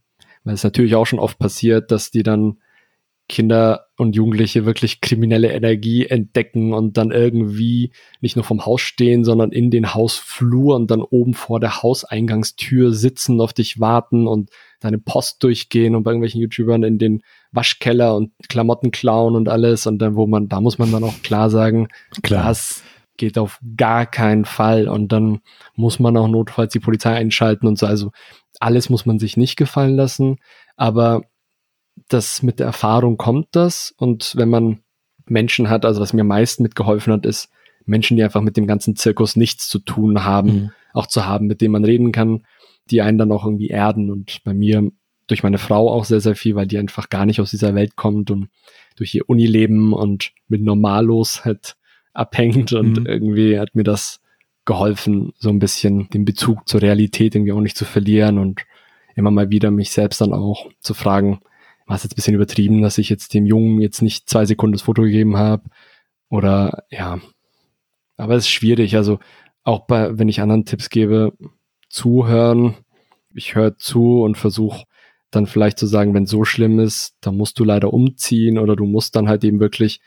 [0.45, 2.59] weil es natürlich auch schon oft passiert, dass die dann
[3.29, 9.25] Kinder und Jugendliche wirklich kriminelle Energie entdecken und dann irgendwie nicht nur vom Haus stehen,
[9.25, 14.51] sondern in den Hausflur und dann oben vor der Hauseingangstür sitzen, auf dich warten und
[14.81, 19.87] deine Post durchgehen und bei irgendwelchen YouTubern in den Waschkeller und Klamotten klauen und alles
[19.87, 21.89] und dann, wo man, da muss man dann auch klar sagen,
[22.23, 22.49] klar.
[22.49, 22.83] das
[23.17, 24.89] geht auf gar keinen Fall.
[24.89, 25.41] Und dann
[25.77, 27.87] muss man auch notfalls die Polizei einschalten und so.
[27.87, 28.11] Also
[28.59, 30.37] alles muss man sich nicht gefallen lassen.
[30.77, 31.23] Aber
[32.13, 33.95] das mit der Erfahrung kommt das.
[33.97, 34.81] Und wenn man
[35.27, 37.51] Menschen hat, also was mir am meisten mitgeholfen hat, ist
[37.85, 40.71] Menschen, die einfach mit dem ganzen Zirkus nichts zu tun haben, mhm.
[40.93, 42.45] auch zu haben, mit denen man reden kann,
[42.91, 44.11] die einen dann auch irgendwie erden.
[44.11, 44.91] Und bei mir
[45.27, 47.97] durch meine Frau auch sehr, sehr viel, weil die einfach gar nicht aus dieser Welt
[47.97, 48.49] kommt und
[48.97, 51.77] durch ihr Unileben und mit Normalos halt
[52.13, 53.07] abhängt und mhm.
[53.07, 54.21] irgendwie hat mir das
[54.65, 58.61] geholfen, so ein bisschen den Bezug zur Realität irgendwie auch nicht zu verlieren und
[59.17, 61.41] immer mal wieder mich selbst dann auch zu fragen,
[61.93, 64.73] war es jetzt ein bisschen übertrieben, dass ich jetzt dem Jungen jetzt nicht zwei Sekunden
[64.73, 65.65] das Foto gegeben habe.
[66.31, 67.21] Oder ja,
[68.17, 69.19] aber es ist schwierig, also
[69.63, 71.35] auch bei, wenn ich anderen Tipps gebe,
[71.91, 72.77] zuhören,
[73.35, 74.85] ich höre zu und versuche
[75.31, 78.87] dann vielleicht zu sagen, wenn so schlimm ist, dann musst du leider umziehen oder du
[78.87, 80.01] musst dann halt eben wirklich,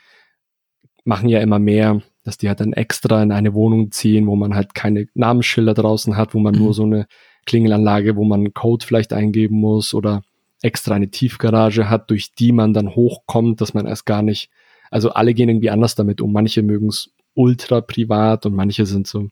[1.04, 4.56] machen ja immer mehr, dass die halt dann extra in eine Wohnung ziehen, wo man
[4.56, 6.62] halt keine Namensschilder draußen hat, wo man mhm.
[6.62, 7.06] nur so eine
[7.46, 10.24] Klingelanlage, wo man Code vielleicht eingeben muss oder
[10.62, 14.50] extra eine Tiefgarage hat, durch die man dann hochkommt, dass man erst gar nicht,
[14.90, 16.32] also alle gehen irgendwie anders damit um.
[16.32, 19.28] Manche mögen es ultra privat und manche sind so,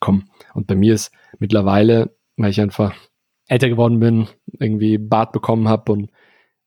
[0.00, 0.24] komm.
[0.54, 2.94] Und bei mir ist mittlerweile, weil ich einfach
[3.46, 6.10] älter geworden bin, irgendwie Bart bekommen habe und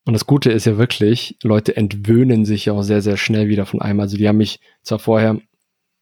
[0.04, 3.82] und das Gute ist ja wirklich, Leute entwöhnen sich auch sehr, sehr schnell wieder von
[3.82, 4.00] einem.
[4.00, 5.39] Also die haben mich zwar vorher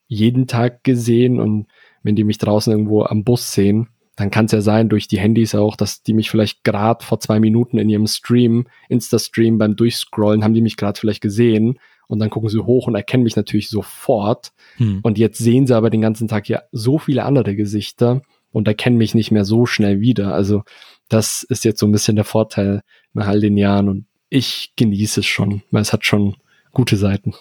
[0.07, 1.67] jeden Tag gesehen und
[2.01, 5.17] wenn die mich draußen irgendwo am Bus sehen, dann kann es ja sein, durch die
[5.17, 9.77] Handys auch, dass die mich vielleicht gerade vor zwei Minuten in ihrem Stream, Insta-Stream beim
[9.77, 11.79] Durchscrollen, haben die mich gerade vielleicht gesehen
[12.09, 14.51] und dann gucken sie hoch und erkennen mich natürlich sofort.
[14.75, 14.99] Hm.
[15.03, 18.97] Und jetzt sehen sie aber den ganzen Tag ja so viele andere Gesichter und erkennen
[18.97, 20.33] mich nicht mehr so schnell wieder.
[20.33, 20.63] Also
[21.07, 22.81] das ist jetzt so ein bisschen der Vorteil
[23.13, 26.35] nach all den Jahren und ich genieße es schon, weil es hat schon
[26.73, 27.35] gute Seiten.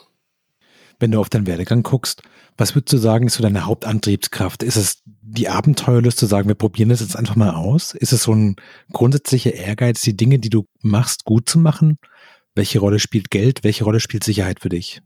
[0.98, 2.22] Wenn du auf deinen Werdegang guckst,
[2.56, 4.64] was würdest du sagen, ist so deine Hauptantriebskraft?
[4.64, 7.94] Ist es die Abenteuerlust zu sagen, wir probieren das jetzt einfach mal aus?
[7.94, 8.56] Ist es so ein
[8.92, 11.98] grundsätzlicher Ehrgeiz, die Dinge, die du machst, gut zu machen?
[12.56, 13.62] Welche Rolle spielt Geld?
[13.62, 15.00] Welche Rolle spielt Sicherheit für dich?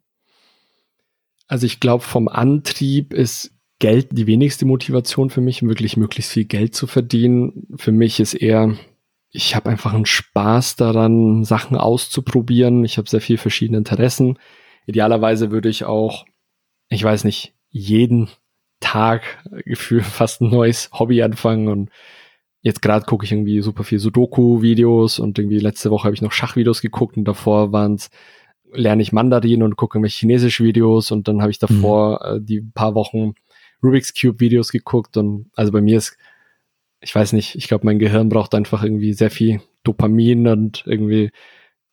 [1.46, 6.44] Also ich glaube, vom Antrieb ist Geld die wenigste Motivation für mich, wirklich möglichst viel
[6.44, 7.66] Geld zu verdienen.
[7.76, 8.76] Für mich ist eher,
[9.30, 12.84] ich habe einfach einen Spaß daran, Sachen auszuprobieren.
[12.84, 14.38] Ich habe sehr viel verschiedene Interessen.
[14.86, 16.24] Idealerweise würde ich auch,
[16.88, 18.28] ich weiß nicht, jeden
[18.80, 19.42] Tag
[19.74, 21.90] für fast ein neues Hobby anfangen und
[22.60, 26.32] jetzt gerade gucke ich irgendwie super viel Sudoku-Videos und irgendwie letzte Woche habe ich noch
[26.32, 28.10] Schachvideos geguckt und davor waren es
[28.74, 32.36] lerne ich Mandarin und gucke mir chinesische Videos und dann habe ich davor mhm.
[32.36, 33.34] äh, die paar Wochen
[33.82, 36.16] Rubik's Cube Videos geguckt und also bei mir ist,
[37.00, 41.30] ich weiß nicht, ich glaube, mein Gehirn braucht einfach irgendwie sehr viel Dopamin und irgendwie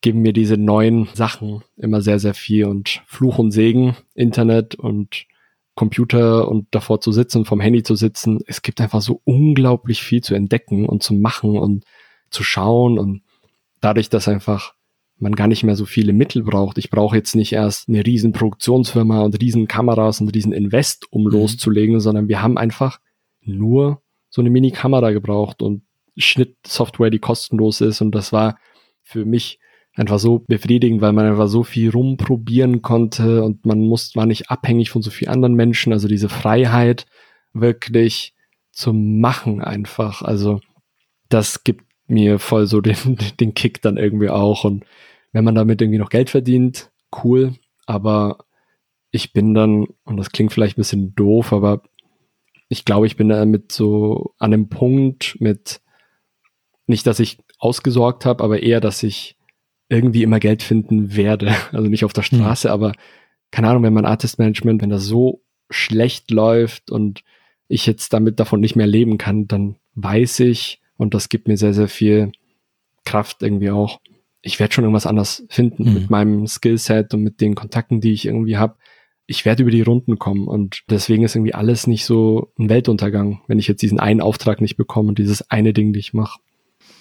[0.00, 5.26] geben mir diese neuen Sachen immer sehr, sehr viel und Fluch und Segen, Internet und
[5.74, 8.40] Computer und davor zu sitzen, vom Handy zu sitzen.
[8.46, 11.84] Es gibt einfach so unglaublich viel zu entdecken und zu machen und
[12.30, 13.22] zu schauen und
[13.80, 14.74] dadurch, dass einfach
[15.18, 16.78] man gar nicht mehr so viele Mittel braucht.
[16.78, 21.24] Ich brauche jetzt nicht erst eine riesen Produktionsfirma und riesen Kameras und riesen Invest, um
[21.24, 21.30] mhm.
[21.30, 23.00] loszulegen, sondern wir haben einfach
[23.42, 25.82] nur so eine Mini-Kamera gebraucht und
[26.16, 28.00] Schnittsoftware, die kostenlos ist.
[28.00, 28.58] Und das war
[29.02, 29.58] für mich
[30.00, 34.50] einfach so befriedigend, weil man einfach so viel rumprobieren konnte und man muss, war nicht
[34.50, 35.92] abhängig von so vielen anderen Menschen.
[35.92, 37.06] Also diese Freiheit
[37.52, 38.34] wirklich
[38.72, 40.22] zum Machen einfach.
[40.22, 40.60] Also
[41.28, 44.64] das gibt mir voll so den, den Kick dann irgendwie auch.
[44.64, 44.84] Und
[45.32, 46.90] wenn man damit irgendwie noch Geld verdient,
[47.22, 47.52] cool.
[47.84, 48.38] Aber
[49.10, 51.82] ich bin dann, und das klingt vielleicht ein bisschen doof, aber
[52.70, 55.82] ich glaube, ich bin da mit so an einem Punkt mit,
[56.86, 59.36] nicht, dass ich ausgesorgt habe, aber eher, dass ich
[59.90, 61.54] irgendwie immer Geld finden werde.
[61.72, 62.38] Also nicht auf der hm.
[62.38, 62.72] Straße, mhm.
[62.72, 62.92] aber
[63.50, 67.22] keine Ahnung, wenn mein Artist Management, wenn das so schlecht läuft und
[67.68, 71.56] ich jetzt damit davon nicht mehr leben kann, dann weiß ich, und das gibt mir
[71.56, 72.32] sehr, sehr viel
[73.04, 74.00] Kraft irgendwie auch,
[74.42, 75.94] ich werde schon irgendwas anders finden mhm.
[75.94, 78.76] mit meinem Skillset und mit den Kontakten, die ich irgendwie habe.
[79.26, 83.42] Ich werde über die Runden kommen und deswegen ist irgendwie alles nicht so ein Weltuntergang,
[83.46, 86.40] wenn ich jetzt diesen einen Auftrag nicht bekomme und dieses eine Ding, die ich mache.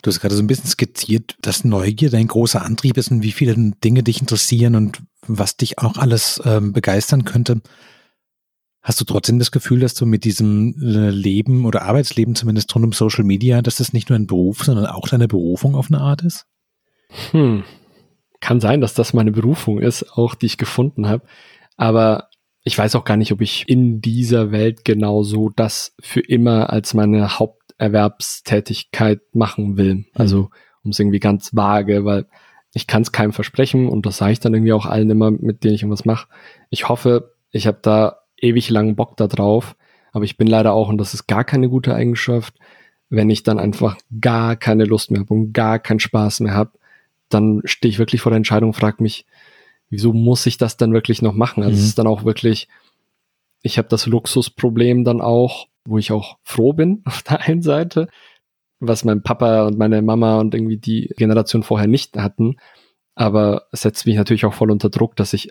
[0.01, 3.31] Du hast gerade so ein bisschen skizziert, dass Neugier dein großer Antrieb ist und wie
[3.31, 7.61] viele Dinge dich interessieren und was dich auch alles ähm, begeistern könnte.
[8.81, 12.85] Hast du trotzdem das Gefühl, dass du mit diesem äh, Leben oder Arbeitsleben zumindest rund
[12.85, 15.99] um Social Media, dass das nicht nur ein Beruf, sondern auch deine Berufung auf eine
[15.99, 16.45] Art ist?
[17.31, 17.63] Hm.
[18.39, 21.25] Kann sein, dass das meine Berufung ist, auch die ich gefunden habe.
[21.75, 22.29] Aber
[22.63, 26.69] ich weiß auch gar nicht, ob ich in dieser Welt genau so das für immer
[26.69, 27.37] als meine
[27.79, 29.95] Haupterwerbstätigkeit machen will.
[29.95, 30.05] Mhm.
[30.13, 30.49] Also
[30.83, 32.25] um es irgendwie ganz vage, weil
[32.73, 35.63] ich kann es keinem versprechen und das sage ich dann irgendwie auch allen immer, mit
[35.63, 36.27] denen ich irgendwas mache.
[36.69, 39.75] Ich hoffe, ich habe da ewig lang Bock da drauf.
[40.11, 42.55] Aber ich bin leider auch, und das ist gar keine gute Eigenschaft,
[43.09, 46.71] wenn ich dann einfach gar keine Lust mehr habe und gar keinen Spaß mehr habe,
[47.27, 49.25] dann stehe ich wirklich vor der Entscheidung, frage mich,
[49.89, 51.63] wieso muss ich das dann wirklich noch machen?
[51.63, 51.81] Also mhm.
[51.81, 52.67] es ist dann auch wirklich,
[53.61, 58.07] ich habe das Luxusproblem dann auch, wo ich auch froh bin auf der einen Seite,
[58.79, 62.57] was mein Papa und meine Mama und irgendwie die Generation vorher nicht hatten.
[63.15, 65.49] Aber es setzt mich natürlich auch voll unter Druck, dass ich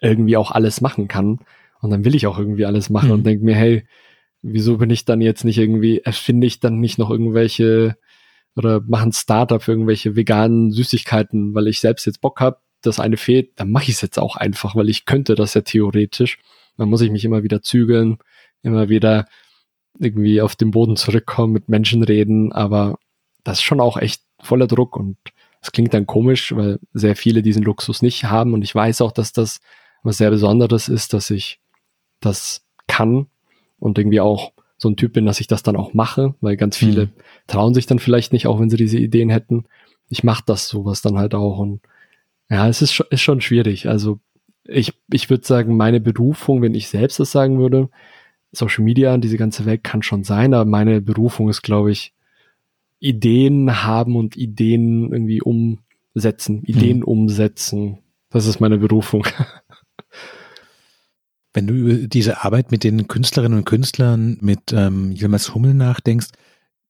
[0.00, 1.40] irgendwie auch alles machen kann.
[1.80, 3.14] Und dann will ich auch irgendwie alles machen mhm.
[3.14, 3.86] und denke mir, hey,
[4.42, 7.96] wieso bin ich dann jetzt nicht irgendwie, erfinde ich dann nicht noch irgendwelche
[8.56, 13.00] oder mache ein Startup für irgendwelche veganen Süßigkeiten, weil ich selbst jetzt Bock habe, das
[13.00, 16.38] eine fehlt, dann mache ich es jetzt auch einfach, weil ich könnte das ja theoretisch.
[16.76, 18.18] Dann muss ich mich immer wieder zügeln,
[18.62, 19.26] immer wieder
[19.98, 22.98] irgendwie auf den Boden zurückkommen, mit Menschen reden, aber
[23.44, 25.16] das ist schon auch echt voller Druck und
[25.60, 29.12] es klingt dann komisch, weil sehr viele diesen Luxus nicht haben und ich weiß auch,
[29.12, 29.60] dass das
[30.02, 31.60] was sehr Besonderes ist, dass ich
[32.20, 33.26] das kann
[33.78, 36.76] und irgendwie auch so ein Typ bin, dass ich das dann auch mache, weil ganz
[36.76, 37.10] viele mhm.
[37.48, 39.64] trauen sich dann vielleicht nicht, auch wenn sie diese Ideen hätten.
[40.08, 41.80] Ich mache das sowas dann halt auch und
[42.48, 43.88] ja, es ist, schon, ist schon schwierig.
[43.88, 44.20] Also
[44.64, 47.90] ich, ich würde sagen, meine Berufung, wenn ich selbst das sagen würde,
[48.52, 52.12] Social Media, diese ganze Welt kann schon sein, aber meine Berufung ist, glaube ich,
[53.00, 57.04] Ideen haben und Ideen irgendwie umsetzen, Ideen mhm.
[57.04, 57.98] umsetzen.
[58.30, 59.26] Das ist meine Berufung.
[61.52, 66.28] Wenn du über diese Arbeit mit den Künstlerinnen und Künstlern, mit ähm, Yilmaz Hummel nachdenkst,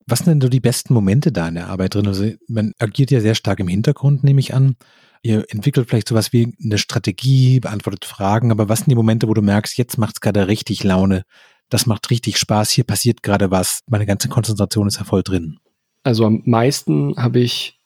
[0.07, 2.07] was sind denn so die besten Momente da in der Arbeit drin?
[2.07, 4.77] Also man agiert ja sehr stark im Hintergrund, nehme ich an.
[5.23, 9.35] Ihr entwickelt vielleicht sowas wie eine Strategie, beantwortet Fragen, aber was sind die Momente, wo
[9.35, 11.23] du merkst, jetzt macht es gerade richtig Laune,
[11.69, 15.59] das macht richtig Spaß, hier passiert gerade was, meine ganze Konzentration ist ja voll drin.
[16.05, 17.79] Also am meisten habe ich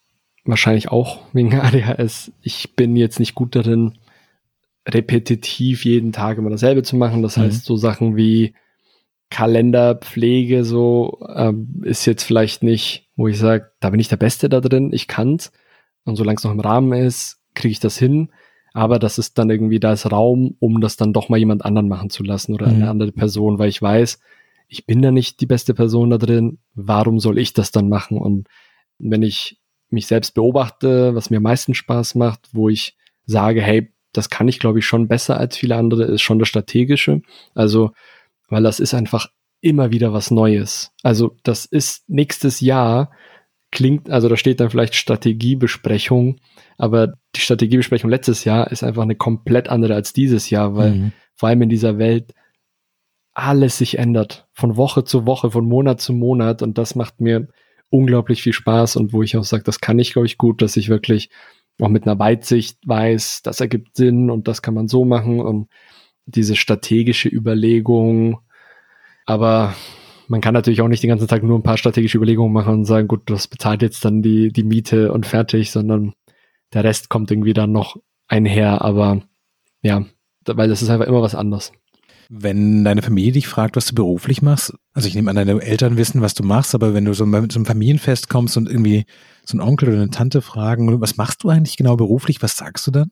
[0.44, 3.98] wahrscheinlich auch wegen ADHS, ich bin jetzt nicht gut darin,
[4.88, 7.22] repetitiv jeden Tag immer dasselbe zu machen.
[7.22, 7.42] Das mhm.
[7.42, 8.54] heißt, so Sachen wie
[9.30, 14.48] Kalenderpflege so ähm, ist jetzt vielleicht nicht, wo ich sage, da bin ich der Beste
[14.48, 15.52] da drin, ich kann's.
[16.04, 18.30] Und solange es noch im Rahmen ist, kriege ich das hin.
[18.72, 21.88] Aber das ist dann irgendwie, da ist Raum, um das dann doch mal jemand anderen
[21.88, 22.74] machen zu lassen oder mhm.
[22.74, 24.18] eine andere Person, weil ich weiß,
[24.68, 26.58] ich bin da nicht die beste Person da drin.
[26.74, 28.16] Warum soll ich das dann machen?
[28.16, 28.48] Und
[28.98, 29.60] wenn ich
[29.90, 34.48] mich selbst beobachte, was mir am meisten Spaß macht, wo ich sage, hey, das kann
[34.48, 37.20] ich, glaube ich, schon besser als viele andere, ist schon das Strategische.
[37.54, 37.92] Also,
[38.48, 39.28] weil das ist einfach
[39.60, 40.92] immer wieder was Neues.
[41.02, 43.10] Also, das ist nächstes Jahr
[43.72, 46.36] klingt, also da steht dann vielleicht Strategiebesprechung,
[46.78, 51.12] aber die Strategiebesprechung letztes Jahr ist einfach eine komplett andere als dieses Jahr, weil mhm.
[51.34, 52.34] vor allem in dieser Welt
[53.34, 54.46] alles sich ändert.
[54.52, 57.48] Von Woche zu Woche, von Monat zu Monat und das macht mir
[57.88, 60.76] unglaublich viel Spaß und wo ich auch sage, das kann ich, glaube ich, gut, dass
[60.76, 61.30] ich wirklich
[61.80, 65.68] auch mit einer Weitsicht weiß, das ergibt Sinn und das kann man so machen und
[66.26, 68.40] diese strategische Überlegung.
[69.24, 69.74] Aber
[70.32, 72.84] man kann natürlich auch nicht den ganzen Tag nur ein paar strategische Überlegungen machen und
[72.86, 76.14] sagen, gut, das bezahlt jetzt dann die, die Miete und fertig, sondern
[76.72, 77.96] der Rest kommt irgendwie dann noch
[78.28, 78.80] einher.
[78.80, 79.20] Aber
[79.82, 80.06] ja,
[80.46, 81.72] weil das ist einfach immer was anderes.
[82.30, 85.98] Wenn deine Familie dich fragt, was du beruflich machst, also ich nehme an, deine Eltern
[85.98, 89.04] wissen, was du machst, aber wenn du so mit so einem Familienfest kommst und irgendwie
[89.44, 92.86] so ein Onkel oder eine Tante fragen, was machst du eigentlich genau beruflich, was sagst
[92.86, 93.10] du dann?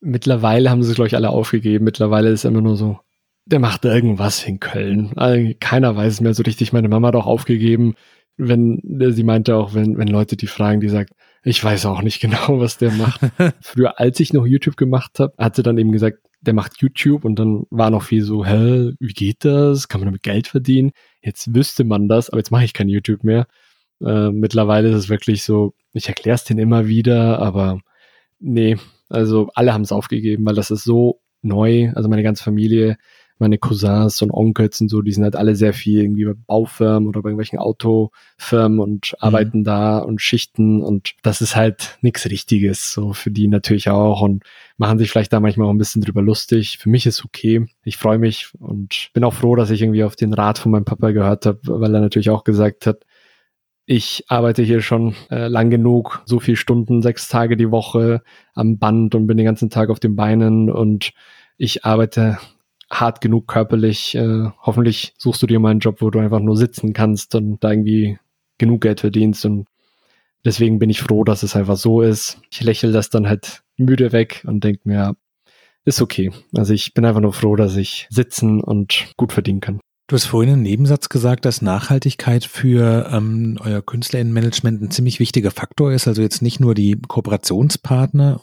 [0.00, 1.84] Mittlerweile haben sie es, glaube ich, alle aufgegeben.
[1.84, 3.00] Mittlerweile ist es immer nur so,
[3.46, 5.12] der macht irgendwas in Köln.
[5.16, 6.72] Also keiner weiß es mehr so richtig.
[6.72, 7.94] Meine Mama hat auch aufgegeben,
[8.36, 8.80] wenn
[9.12, 11.12] sie meinte auch, wenn, wenn Leute die fragen, die sagt,
[11.44, 13.20] ich weiß auch nicht genau, was der macht.
[13.60, 17.24] Früher, als ich noch YouTube gemacht habe, hat sie dann eben gesagt, der macht YouTube
[17.24, 19.88] und dann war noch viel so, hä, wie geht das?
[19.88, 20.90] Kann man damit Geld verdienen?
[21.22, 23.46] Jetzt wüsste man das, aber jetzt mache ich kein YouTube mehr.
[24.04, 27.80] Äh, mittlerweile ist es wirklich so, ich erkläre es denen immer wieder, aber
[28.38, 28.76] nee,
[29.08, 31.92] also alle haben es aufgegeben, weil das ist so neu.
[31.94, 32.96] Also meine ganze Familie
[33.38, 37.08] meine Cousins und Onkels und so, die sind halt alle sehr viel irgendwie bei Baufirmen
[37.08, 39.16] oder bei irgendwelchen Autofirmen und mhm.
[39.20, 44.22] arbeiten da und schichten und das ist halt nichts Richtiges, so für die natürlich auch
[44.22, 44.44] und
[44.78, 46.78] machen sich vielleicht da manchmal auch ein bisschen drüber lustig.
[46.78, 47.66] Für mich ist okay.
[47.84, 50.84] Ich freue mich und bin auch froh, dass ich irgendwie auf den Rat von meinem
[50.84, 53.04] Papa gehört habe, weil er natürlich auch gesagt hat,
[53.86, 58.22] ich arbeite hier schon äh, lang genug, so viel Stunden, sechs Tage die Woche
[58.52, 61.12] am Band und bin den ganzen Tag auf den Beinen und
[61.56, 62.38] ich arbeite
[62.90, 64.14] hart genug körperlich.
[64.14, 67.62] Äh, hoffentlich suchst du dir mal einen Job, wo du einfach nur sitzen kannst und
[67.62, 68.18] da irgendwie
[68.58, 69.44] genug Geld verdienst.
[69.44, 69.66] Und
[70.44, 72.38] deswegen bin ich froh, dass es einfach so ist.
[72.50, 75.16] Ich lächle das dann halt müde weg und denke mir,
[75.84, 76.32] ist okay.
[76.54, 79.80] Also ich bin einfach nur froh, dass ich sitzen und gut verdienen kann.
[80.08, 85.50] Du hast vorhin einen Nebensatz gesagt, dass Nachhaltigkeit für ähm, euer Künstlerinnenmanagement ein ziemlich wichtiger
[85.50, 86.06] Faktor ist.
[86.06, 88.40] Also jetzt nicht nur die Kooperationspartner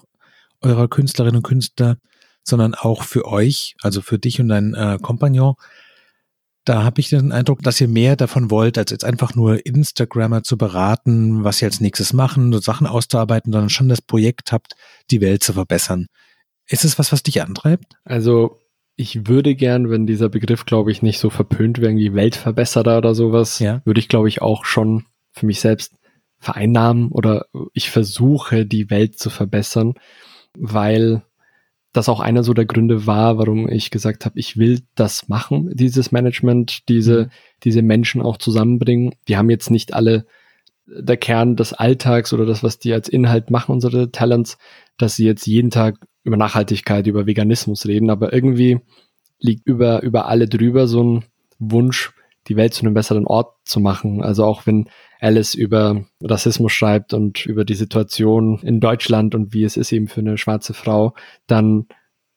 [0.62, 1.98] eurer Künstlerinnen und Künstler
[2.44, 5.56] sondern auch für euch, also für dich und deinen äh, Kompagnon.
[6.66, 10.44] Da habe ich den Eindruck, dass ihr mehr davon wollt, als jetzt einfach nur Instagrammer
[10.44, 14.76] zu beraten, was sie als nächstes machen, so Sachen auszuarbeiten, sondern schon das Projekt habt,
[15.12, 16.08] die Welt zu verbessern.
[16.68, 17.96] Ist es was, was dich antreibt?
[18.06, 18.60] Also
[18.96, 23.16] ich würde gern, wenn dieser Begriff, glaube ich, nicht so verpönt wäre, wie Weltverbesserer oder
[23.16, 23.82] sowas, ja.
[23.86, 25.96] würde ich, glaube ich, auch schon für mich selbst
[26.40, 29.96] vereinnahmen oder ich versuche, die Welt zu verbessern,
[30.58, 31.24] weil
[31.94, 35.70] das auch einer so der Gründe war, warum ich gesagt habe, ich will das machen,
[35.74, 37.30] dieses Management, diese, mhm.
[37.64, 39.14] diese Menschen auch zusammenbringen.
[39.28, 40.26] Die haben jetzt nicht alle
[40.88, 44.58] der Kern des Alltags oder das, was die als Inhalt machen, unsere Talents,
[44.98, 48.80] dass sie jetzt jeden Tag über Nachhaltigkeit, über Veganismus reden, aber irgendwie
[49.40, 51.26] liegt über, über alle drüber so ein
[51.60, 52.12] Wunsch,
[52.48, 54.22] die Welt zu einem besseren Ort zu machen.
[54.22, 59.64] Also auch wenn Alice über Rassismus schreibt und über die Situation in Deutschland und wie
[59.64, 61.14] es ist eben für eine schwarze Frau,
[61.48, 61.88] dann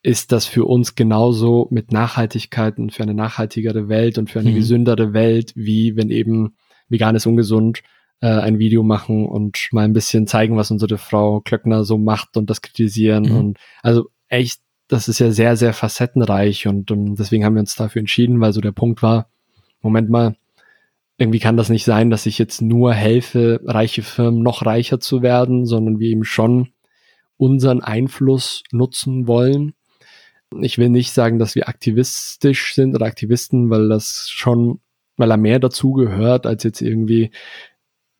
[0.02, 4.50] ist das für uns genauso mit Nachhaltigkeit und für eine nachhaltigere Welt und für eine
[4.50, 4.54] mhm.
[4.54, 6.54] gesündere Welt, wie wenn eben
[6.88, 7.82] vegan ist ungesund
[8.20, 12.36] äh, ein Video machen und mal ein bisschen zeigen, was unsere Frau Klöckner so macht
[12.36, 13.24] und das kritisieren.
[13.24, 13.36] Mhm.
[13.36, 17.60] Und also echt, das ist ja sehr, sehr facettenreich und um, ähm, deswegen haben wir
[17.60, 19.28] uns dafür entschieden, weil so der Punkt war,
[19.86, 20.36] Moment mal,
[21.18, 25.22] irgendwie kann das nicht sein, dass ich jetzt nur helfe, reiche Firmen noch reicher zu
[25.22, 26.68] werden, sondern wir eben schon
[27.38, 29.74] unseren Einfluss nutzen wollen.
[30.60, 34.80] Ich will nicht sagen, dass wir aktivistisch sind oder Aktivisten, weil das schon,
[35.16, 37.30] weil er mehr dazu gehört, als jetzt irgendwie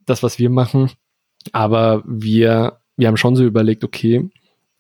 [0.04, 0.90] das, was wir machen.
[1.52, 4.30] Aber wir, wir haben schon so überlegt, okay,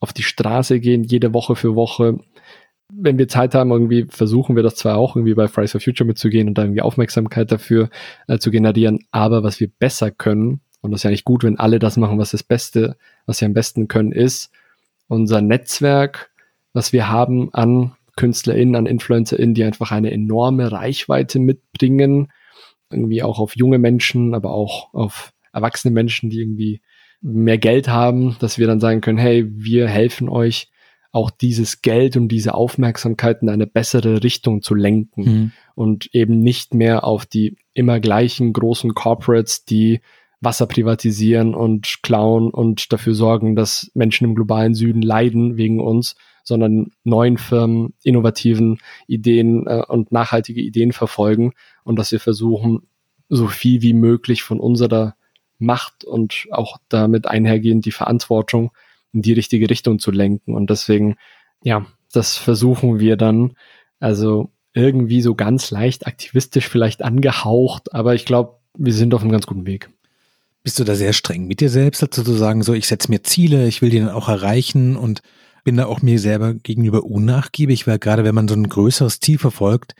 [0.00, 2.18] auf die Straße gehen, jede Woche für Woche.
[2.92, 6.06] Wenn wir Zeit haben, irgendwie versuchen wir das zwar auch irgendwie bei Fridays for Future
[6.06, 7.90] mitzugehen und da irgendwie Aufmerksamkeit dafür
[8.28, 11.58] äh, zu generieren, aber was wir besser können, und das ist ja nicht gut, wenn
[11.58, 12.96] alle das machen, was das Beste,
[13.26, 14.50] was sie am besten können, ist
[15.08, 16.30] unser Netzwerk,
[16.72, 22.32] was wir haben an KünstlerInnen, an InfluencerInnen, die einfach eine enorme Reichweite mitbringen,
[22.90, 26.80] irgendwie auch auf junge Menschen, aber auch auf erwachsene Menschen, die irgendwie
[27.20, 30.70] mehr Geld haben, dass wir dann sagen können, hey, wir helfen euch
[31.16, 35.52] auch dieses Geld und diese Aufmerksamkeit in eine bessere Richtung zu lenken mhm.
[35.74, 40.02] und eben nicht mehr auf die immer gleichen großen Corporates, die
[40.42, 46.16] Wasser privatisieren und klauen und dafür sorgen, dass Menschen im globalen Süden leiden wegen uns,
[46.44, 52.82] sondern neuen Firmen, innovativen Ideen äh, und nachhaltige Ideen verfolgen und dass wir versuchen,
[53.30, 55.16] so viel wie möglich von unserer
[55.58, 58.70] Macht und auch damit einhergehend die Verantwortung
[59.16, 60.54] in die richtige Richtung zu lenken.
[60.54, 61.16] Und deswegen,
[61.62, 63.54] ja, das versuchen wir dann.
[63.98, 69.32] Also irgendwie so ganz leicht aktivistisch vielleicht angehaucht, aber ich glaube, wir sind auf einem
[69.32, 69.88] ganz guten Weg.
[70.62, 73.22] Bist du da sehr streng mit dir selbst, dazu zu sagen, so ich setze mir
[73.22, 75.22] Ziele, ich will die dann auch erreichen und
[75.64, 79.38] bin da auch mir selber gegenüber unnachgiebig, weil gerade wenn man so ein größeres Ziel
[79.38, 79.94] verfolgt,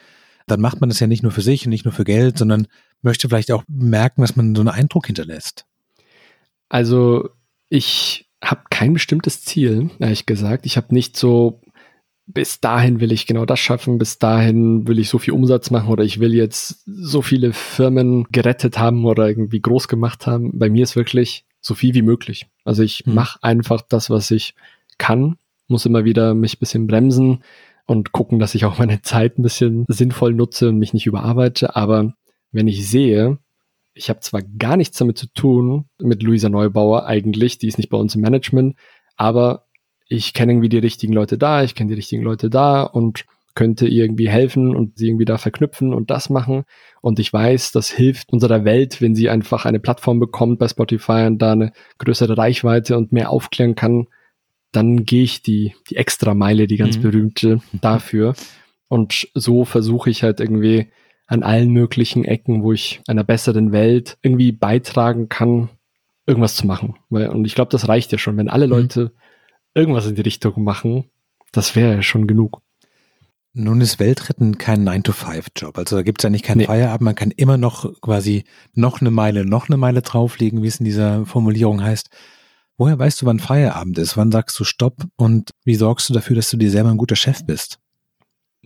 [0.47, 2.67] dann macht man das ja nicht nur für sich und nicht nur für Geld, sondern
[3.01, 5.65] möchte vielleicht auch merken, dass man so einen Eindruck hinterlässt.
[6.69, 7.31] Also
[7.69, 10.67] ich habe kein bestimmtes Ziel, ehrlich gesagt.
[10.67, 11.61] Ich habe nicht so,
[12.27, 15.89] bis dahin will ich genau das schaffen, bis dahin will ich so viel Umsatz machen
[15.89, 20.59] oder ich will jetzt so viele Firmen gerettet haben oder irgendwie groß gemacht haben.
[20.59, 22.47] Bei mir ist wirklich so viel wie möglich.
[22.65, 23.15] Also ich hm.
[23.15, 24.55] mache einfach das, was ich
[24.99, 25.37] kann
[25.69, 27.43] muss immer wieder mich ein bisschen bremsen
[27.87, 31.77] und gucken, dass ich auch meine Zeit ein bisschen sinnvoll nutze und mich nicht überarbeite.
[31.77, 32.15] Aber
[32.53, 33.39] wenn ich sehe,
[33.97, 37.89] ich habe zwar gar nichts damit zu tun, mit Luisa Neubauer eigentlich, die ist nicht
[37.89, 38.77] bei uns im Management,
[39.17, 39.65] aber
[40.09, 43.89] ich kenne irgendwie die richtigen Leute da, ich kenne die richtigen Leute da und könnte
[43.89, 46.65] irgendwie helfen und sie irgendwie da verknüpfen und das machen.
[47.01, 51.25] Und ich weiß, das hilft unserer Welt, wenn sie einfach eine Plattform bekommt bei Spotify
[51.27, 54.09] und da eine größere Reichweite und mehr aufklären kann,
[54.73, 57.03] dann gehe ich die, die extra Meile, die ganz mhm.
[57.03, 58.35] berühmte, dafür.
[58.89, 60.89] Und so versuche ich halt irgendwie
[61.27, 65.69] an allen möglichen Ecken, wo ich einer besseren Welt irgendwie beitragen kann,
[66.27, 66.95] irgendwas zu machen.
[67.11, 68.37] Und ich glaube, das reicht ja schon.
[68.37, 68.73] Wenn alle mhm.
[68.73, 69.13] Leute
[69.75, 71.05] irgendwas in die Richtung machen,
[71.53, 72.61] das wäre ja schon genug.
[73.59, 75.79] Nun ist Weltretten kein 9-to-5-Job.
[75.79, 76.67] Also da gibt es ja nicht keinen nee.
[76.67, 77.01] Feierabend.
[77.01, 80.85] Man kann immer noch quasi noch eine Meile, noch eine Meile drauflegen, wie es in
[80.85, 82.11] dieser Formulierung heißt.
[82.77, 84.19] Woher weißt du, wann Feierabend ist?
[84.19, 85.07] Wann sagst du Stopp?
[85.17, 87.79] Und wie sorgst du dafür, dass du dir selber ein guter Chef bist?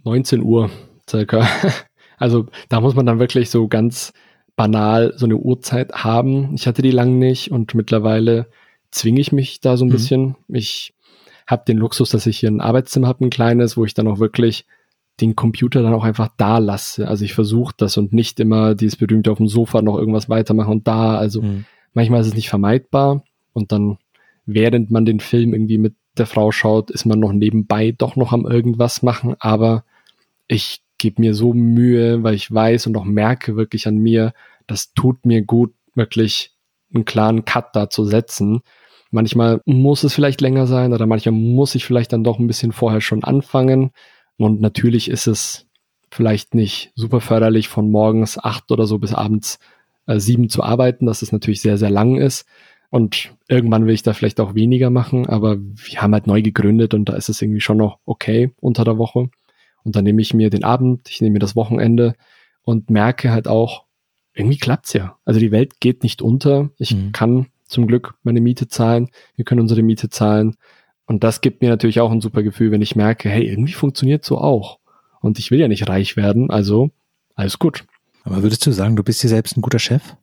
[0.02, 0.70] 19 Uhr
[1.08, 1.46] circa.
[2.20, 4.12] Also da muss man dann wirklich so ganz
[4.54, 6.54] banal so eine Uhrzeit haben.
[6.54, 8.46] Ich hatte die lang nicht und mittlerweile
[8.92, 9.92] zwinge ich mich da so ein mhm.
[9.92, 10.36] bisschen.
[10.46, 10.94] Ich
[11.48, 14.20] habe den Luxus, dass ich hier ein Arbeitszimmer habe, ein kleines, wo ich dann auch
[14.20, 14.66] wirklich
[15.20, 17.08] den Computer dann auch einfach da lasse.
[17.08, 20.70] Also ich versuche das und nicht immer dieses berühmte auf dem Sofa noch irgendwas weitermachen
[20.70, 21.18] und da.
[21.18, 21.64] Also mhm.
[21.92, 23.98] manchmal ist es nicht vermeidbar, und dann,
[24.46, 28.32] während man den Film irgendwie mit der Frau schaut, ist man noch nebenbei doch noch
[28.32, 29.84] am irgendwas machen, aber
[30.48, 34.32] ich gebe mir so Mühe, weil ich weiß und auch merke wirklich an mir,
[34.66, 36.52] das tut mir gut, wirklich
[36.94, 38.60] einen klaren Cut da zu setzen.
[39.10, 42.70] Manchmal muss es vielleicht länger sein oder manchmal muss ich vielleicht dann doch ein bisschen
[42.70, 43.90] vorher schon anfangen.
[44.36, 45.66] Und natürlich ist es
[46.10, 49.58] vielleicht nicht super förderlich, von morgens acht oder so bis abends
[50.06, 52.46] äh, sieben zu arbeiten, dass es natürlich sehr, sehr lang ist.
[52.90, 56.92] Und irgendwann will ich da vielleicht auch weniger machen, aber wir haben halt neu gegründet
[56.92, 59.30] und da ist es irgendwie schon noch okay unter der Woche.
[59.84, 62.14] Und dann nehme ich mir den Abend, ich nehme mir das Wochenende
[62.62, 63.84] und merke halt auch,
[64.34, 65.18] irgendwie klappt's ja.
[65.24, 66.70] Also die Welt geht nicht unter.
[66.78, 67.12] Ich mhm.
[67.12, 69.10] kann zum Glück meine Miete zahlen.
[69.36, 70.56] Wir können unsere Miete zahlen.
[71.06, 74.24] Und das gibt mir natürlich auch ein super Gefühl, wenn ich merke, hey, irgendwie funktioniert
[74.24, 74.78] so auch.
[75.20, 76.90] Und ich will ja nicht reich werden, also
[77.34, 77.84] alles gut.
[78.22, 80.16] Aber würdest du sagen, du bist dir selbst ein guter Chef?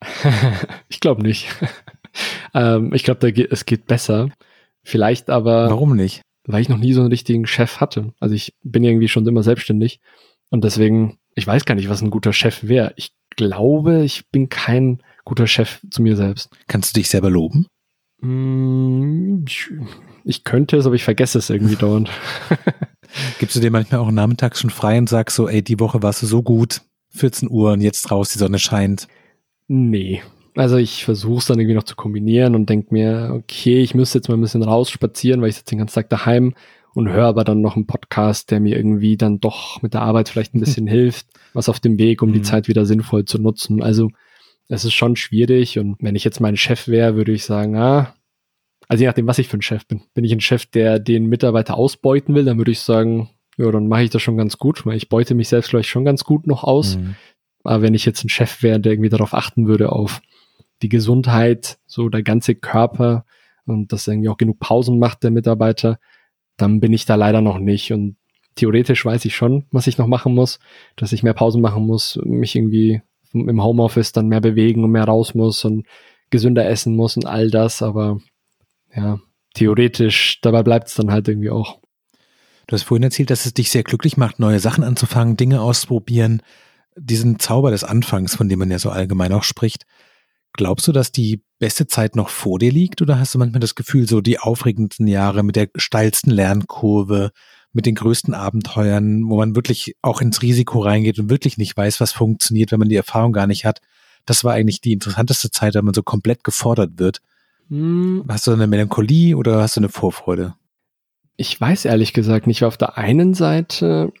[0.88, 1.48] ich glaube nicht.
[2.54, 4.28] ähm, ich glaube, es geht besser.
[4.82, 5.70] Vielleicht aber.
[5.70, 6.22] Warum nicht?
[6.44, 8.12] Weil ich noch nie so einen richtigen Chef hatte.
[8.18, 10.00] Also ich bin irgendwie schon immer selbstständig.
[10.50, 12.92] Und deswegen, ich weiß gar nicht, was ein guter Chef wäre.
[12.96, 16.50] Ich glaube, ich bin kein guter Chef zu mir selbst.
[16.66, 17.66] Kannst du dich selber loben?
[18.20, 19.44] Mm,
[20.24, 22.10] ich könnte es, aber ich vergesse es irgendwie dauernd.
[23.38, 26.22] Gibst du dir manchmal auch nachmittags schon frei und sagst so, ey, die Woche warst
[26.22, 29.08] du so gut, 14 Uhr und jetzt raus, die Sonne scheint?
[29.68, 30.22] Nee.
[30.54, 34.18] Also ich versuche es dann irgendwie noch zu kombinieren und denke mir, okay, ich müsste
[34.18, 36.54] jetzt mal ein bisschen raus spazieren, weil ich sitze den ganzen Tag daheim
[36.94, 40.28] und höre aber dann noch einen Podcast, der mir irgendwie dann doch mit der Arbeit
[40.28, 42.34] vielleicht ein bisschen hilft, was auf dem Weg, um mhm.
[42.34, 43.82] die Zeit wieder sinnvoll zu nutzen.
[43.82, 44.10] Also
[44.68, 48.14] es ist schon schwierig und wenn ich jetzt mein Chef wäre, würde ich sagen, ah,
[48.88, 50.02] also je nachdem, was ich für ein Chef bin.
[50.12, 53.88] Bin ich ein Chef, der den Mitarbeiter ausbeuten will, dann würde ich sagen, ja, dann
[53.88, 56.46] mache ich das schon ganz gut, weil ich beute mich selbst vielleicht schon ganz gut
[56.46, 56.96] noch aus.
[56.96, 57.14] Mhm.
[57.64, 60.20] Aber wenn ich jetzt ein Chef wäre, der irgendwie darauf achten würde, auf
[60.82, 63.24] die Gesundheit, so der ganze Körper
[63.66, 65.98] und dass irgendwie auch genug Pausen macht, der Mitarbeiter,
[66.56, 67.92] dann bin ich da leider noch nicht.
[67.92, 68.16] Und
[68.56, 70.58] theoretisch weiß ich schon, was ich noch machen muss,
[70.96, 73.00] dass ich mehr Pausen machen muss, mich irgendwie
[73.32, 75.86] im Homeoffice dann mehr bewegen und mehr raus muss und
[76.30, 78.20] gesünder essen muss und all das, aber
[78.94, 79.20] ja,
[79.54, 81.78] theoretisch, dabei bleibt es dann halt irgendwie auch.
[82.66, 86.42] Du hast vorhin erzählt, dass es dich sehr glücklich macht, neue Sachen anzufangen, Dinge auszuprobieren,
[86.96, 89.84] diesen Zauber des Anfangs, von dem man ja so allgemein auch spricht.
[90.54, 93.74] Glaubst du, dass die beste Zeit noch vor dir liegt oder hast du manchmal das
[93.74, 97.30] Gefühl, so die aufregendsten Jahre mit der steilsten Lernkurve,
[97.72, 102.00] mit den größten Abenteuern, wo man wirklich auch ins Risiko reingeht und wirklich nicht weiß,
[102.00, 103.80] was funktioniert, wenn man die Erfahrung gar nicht hat.
[104.26, 107.20] Das war eigentlich die interessanteste Zeit, wenn man so komplett gefordert wird.
[107.68, 108.24] Hm.
[108.28, 110.54] Hast du eine Melancholie oder hast du eine Vorfreude?
[111.36, 112.64] Ich weiß ehrlich gesagt nicht.
[112.64, 114.12] Auf der einen Seite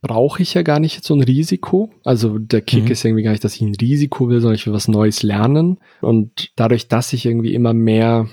[0.00, 1.92] brauche ich ja gar nicht so ein Risiko.
[2.04, 2.90] Also der Kick mhm.
[2.90, 5.78] ist irgendwie gar nicht, dass ich ein Risiko will, sondern ich will was Neues lernen.
[6.00, 8.28] Und dadurch, dass ich irgendwie immer mehr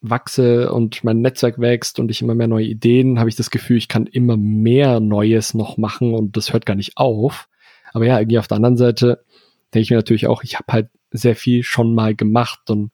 [0.00, 3.76] wachse und mein Netzwerk wächst und ich immer mehr neue Ideen, habe ich das Gefühl,
[3.76, 7.48] ich kann immer mehr Neues noch machen und das hört gar nicht auf.
[7.92, 9.24] Aber ja, irgendwie auf der anderen Seite
[9.72, 12.90] denke ich mir natürlich auch, ich habe halt sehr viel schon mal gemacht und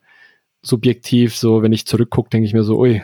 [0.60, 3.02] subjektiv, so wenn ich zurückgucke, denke ich mir so, ui,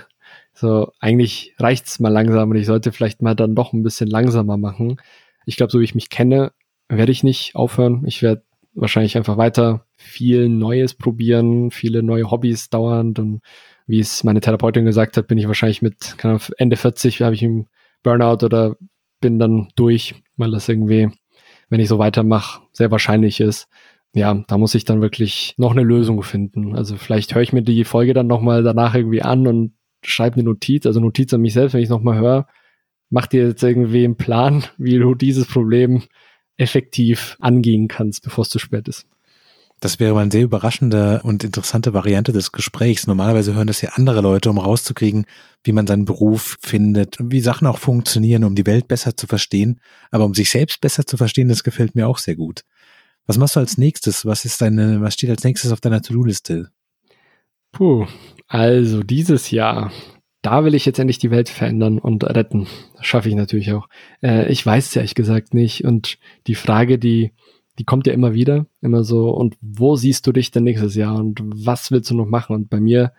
[0.54, 4.56] so eigentlich reicht's mal langsam und ich sollte vielleicht mal dann doch ein bisschen langsamer
[4.56, 5.00] machen.
[5.46, 6.52] Ich glaube, so wie ich mich kenne,
[6.88, 8.04] werde ich nicht aufhören.
[8.06, 8.44] Ich werde
[8.74, 13.40] wahrscheinlich einfach weiter viel Neues probieren, viele neue Hobbys dauernd und
[13.86, 16.16] wie es meine Therapeutin gesagt hat, bin ich wahrscheinlich mit
[16.56, 17.68] Ende 40 habe ich einen
[18.02, 18.76] Burnout oder
[19.20, 21.10] bin dann durch, weil das irgendwie,
[21.68, 23.68] wenn ich so weitermache, sehr wahrscheinlich ist.
[24.12, 26.76] Ja, da muss ich dann wirklich noch eine Lösung finden.
[26.76, 29.72] Also vielleicht höre ich mir die Folge dann nochmal danach irgendwie an und
[30.06, 32.46] schreibe eine Notiz, also Notiz an mich selbst, wenn ich es nochmal höre.
[33.10, 36.02] Mach dir jetzt irgendwie einen Plan, wie du dieses Problem
[36.56, 39.06] effektiv angehen kannst, bevor es zu spät ist.
[39.80, 43.06] Das wäre mal eine sehr überraschende und interessante Variante des Gesprächs.
[43.06, 45.26] Normalerweise hören das ja andere Leute, um rauszukriegen,
[45.62, 49.80] wie man seinen Beruf findet, wie Sachen auch funktionieren, um die Welt besser zu verstehen.
[50.10, 52.62] Aber um sich selbst besser zu verstehen, das gefällt mir auch sehr gut.
[53.26, 54.24] Was machst du als nächstes?
[54.24, 56.70] Was ist deine, was steht als nächstes auf deiner To-Do-Liste?
[57.74, 58.06] Puh,
[58.48, 59.92] also dieses Jahr,
[60.42, 62.66] da will ich jetzt endlich die Welt verändern und retten.
[62.96, 63.88] Das schaffe ich natürlich auch.
[64.22, 65.84] Äh, ich weiß es ehrlich gesagt nicht.
[65.84, 67.32] Und die Frage, die
[67.78, 71.16] die kommt ja immer wieder, immer so, und wo siehst du dich denn nächstes Jahr
[71.16, 72.54] und was willst du noch machen?
[72.54, 73.12] Und bei mir,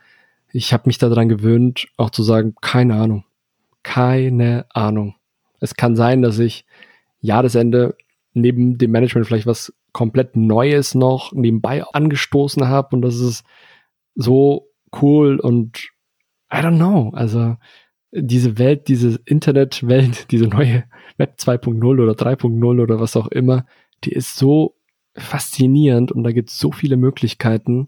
[0.52, 3.26] ich habe mich daran gewöhnt, auch zu sagen, keine Ahnung,
[3.84, 5.16] keine Ahnung.
[5.60, 6.66] Es kann sein, dass ich
[7.20, 7.96] Jahresende
[8.34, 13.44] neben dem Management vielleicht was komplett Neues noch nebenbei angestoßen habe und das ist
[14.16, 14.70] so
[15.02, 15.90] cool und
[16.52, 17.12] I don't know.
[17.14, 17.58] Also
[18.12, 20.86] diese Welt, diese Internetwelt, diese neue
[21.18, 23.66] Web 2.0 oder 3.0 oder was auch immer,
[24.04, 24.76] die ist so
[25.16, 27.88] faszinierend und da gibt es so viele Möglichkeiten.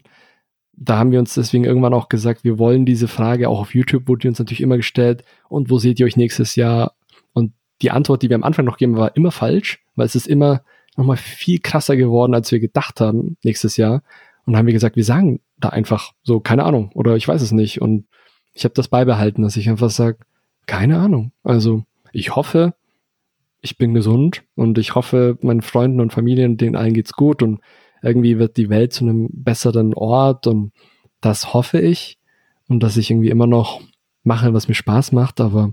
[0.72, 4.08] da haben wir uns deswegen irgendwann auch gesagt, wir wollen diese Frage, auch auf YouTube
[4.08, 6.94] wurde die uns natürlich immer gestellt, und wo seht ihr euch nächstes Jahr?
[7.32, 7.52] Und
[7.82, 10.62] die Antwort, die wir am Anfang noch geben, war immer falsch, weil es ist immer
[10.96, 14.02] nochmal viel krasser geworden, als wir gedacht haben nächstes Jahr.
[14.46, 17.52] Und haben wir gesagt, wir sagen da einfach so, keine Ahnung, oder ich weiß es
[17.52, 17.80] nicht.
[17.80, 18.06] Und
[18.54, 20.18] ich habe das beibehalten, dass ich einfach sage,
[20.66, 21.32] keine Ahnung.
[21.42, 22.74] Also ich hoffe,
[23.60, 27.60] ich bin gesund und ich hoffe, meinen Freunden und Familien, denen allen geht's gut und
[28.02, 30.72] irgendwie wird die Welt zu einem besseren Ort und
[31.20, 32.18] das hoffe ich
[32.68, 33.80] und dass ich irgendwie immer noch
[34.22, 35.72] mache, was mir Spaß macht, aber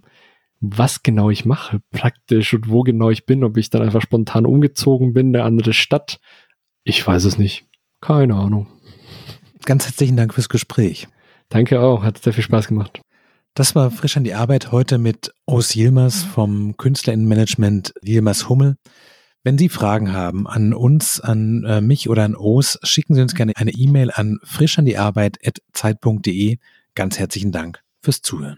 [0.60, 4.46] was genau ich mache praktisch und wo genau ich bin, ob ich dann einfach spontan
[4.46, 6.20] umgezogen bin, eine andere Stadt,
[6.84, 7.66] ich weiß es nicht.
[8.02, 8.68] Keine Ahnung.
[9.66, 11.08] Ganz herzlichen Dank fürs Gespräch.
[11.50, 13.02] Danke auch, hat sehr viel Spaß gemacht.
[13.56, 18.78] Das war frisch an die Arbeit heute mit Os Yilmaz vom Künstlerinnenmanagement Yilmaz Hummel.
[19.44, 23.36] Wenn Sie Fragen haben an uns, an äh, mich oder an Os, schicken Sie uns
[23.36, 26.58] gerne eine E-Mail an frischandiarbeit.zeit.de.
[26.96, 28.58] Ganz herzlichen Dank fürs Zuhören.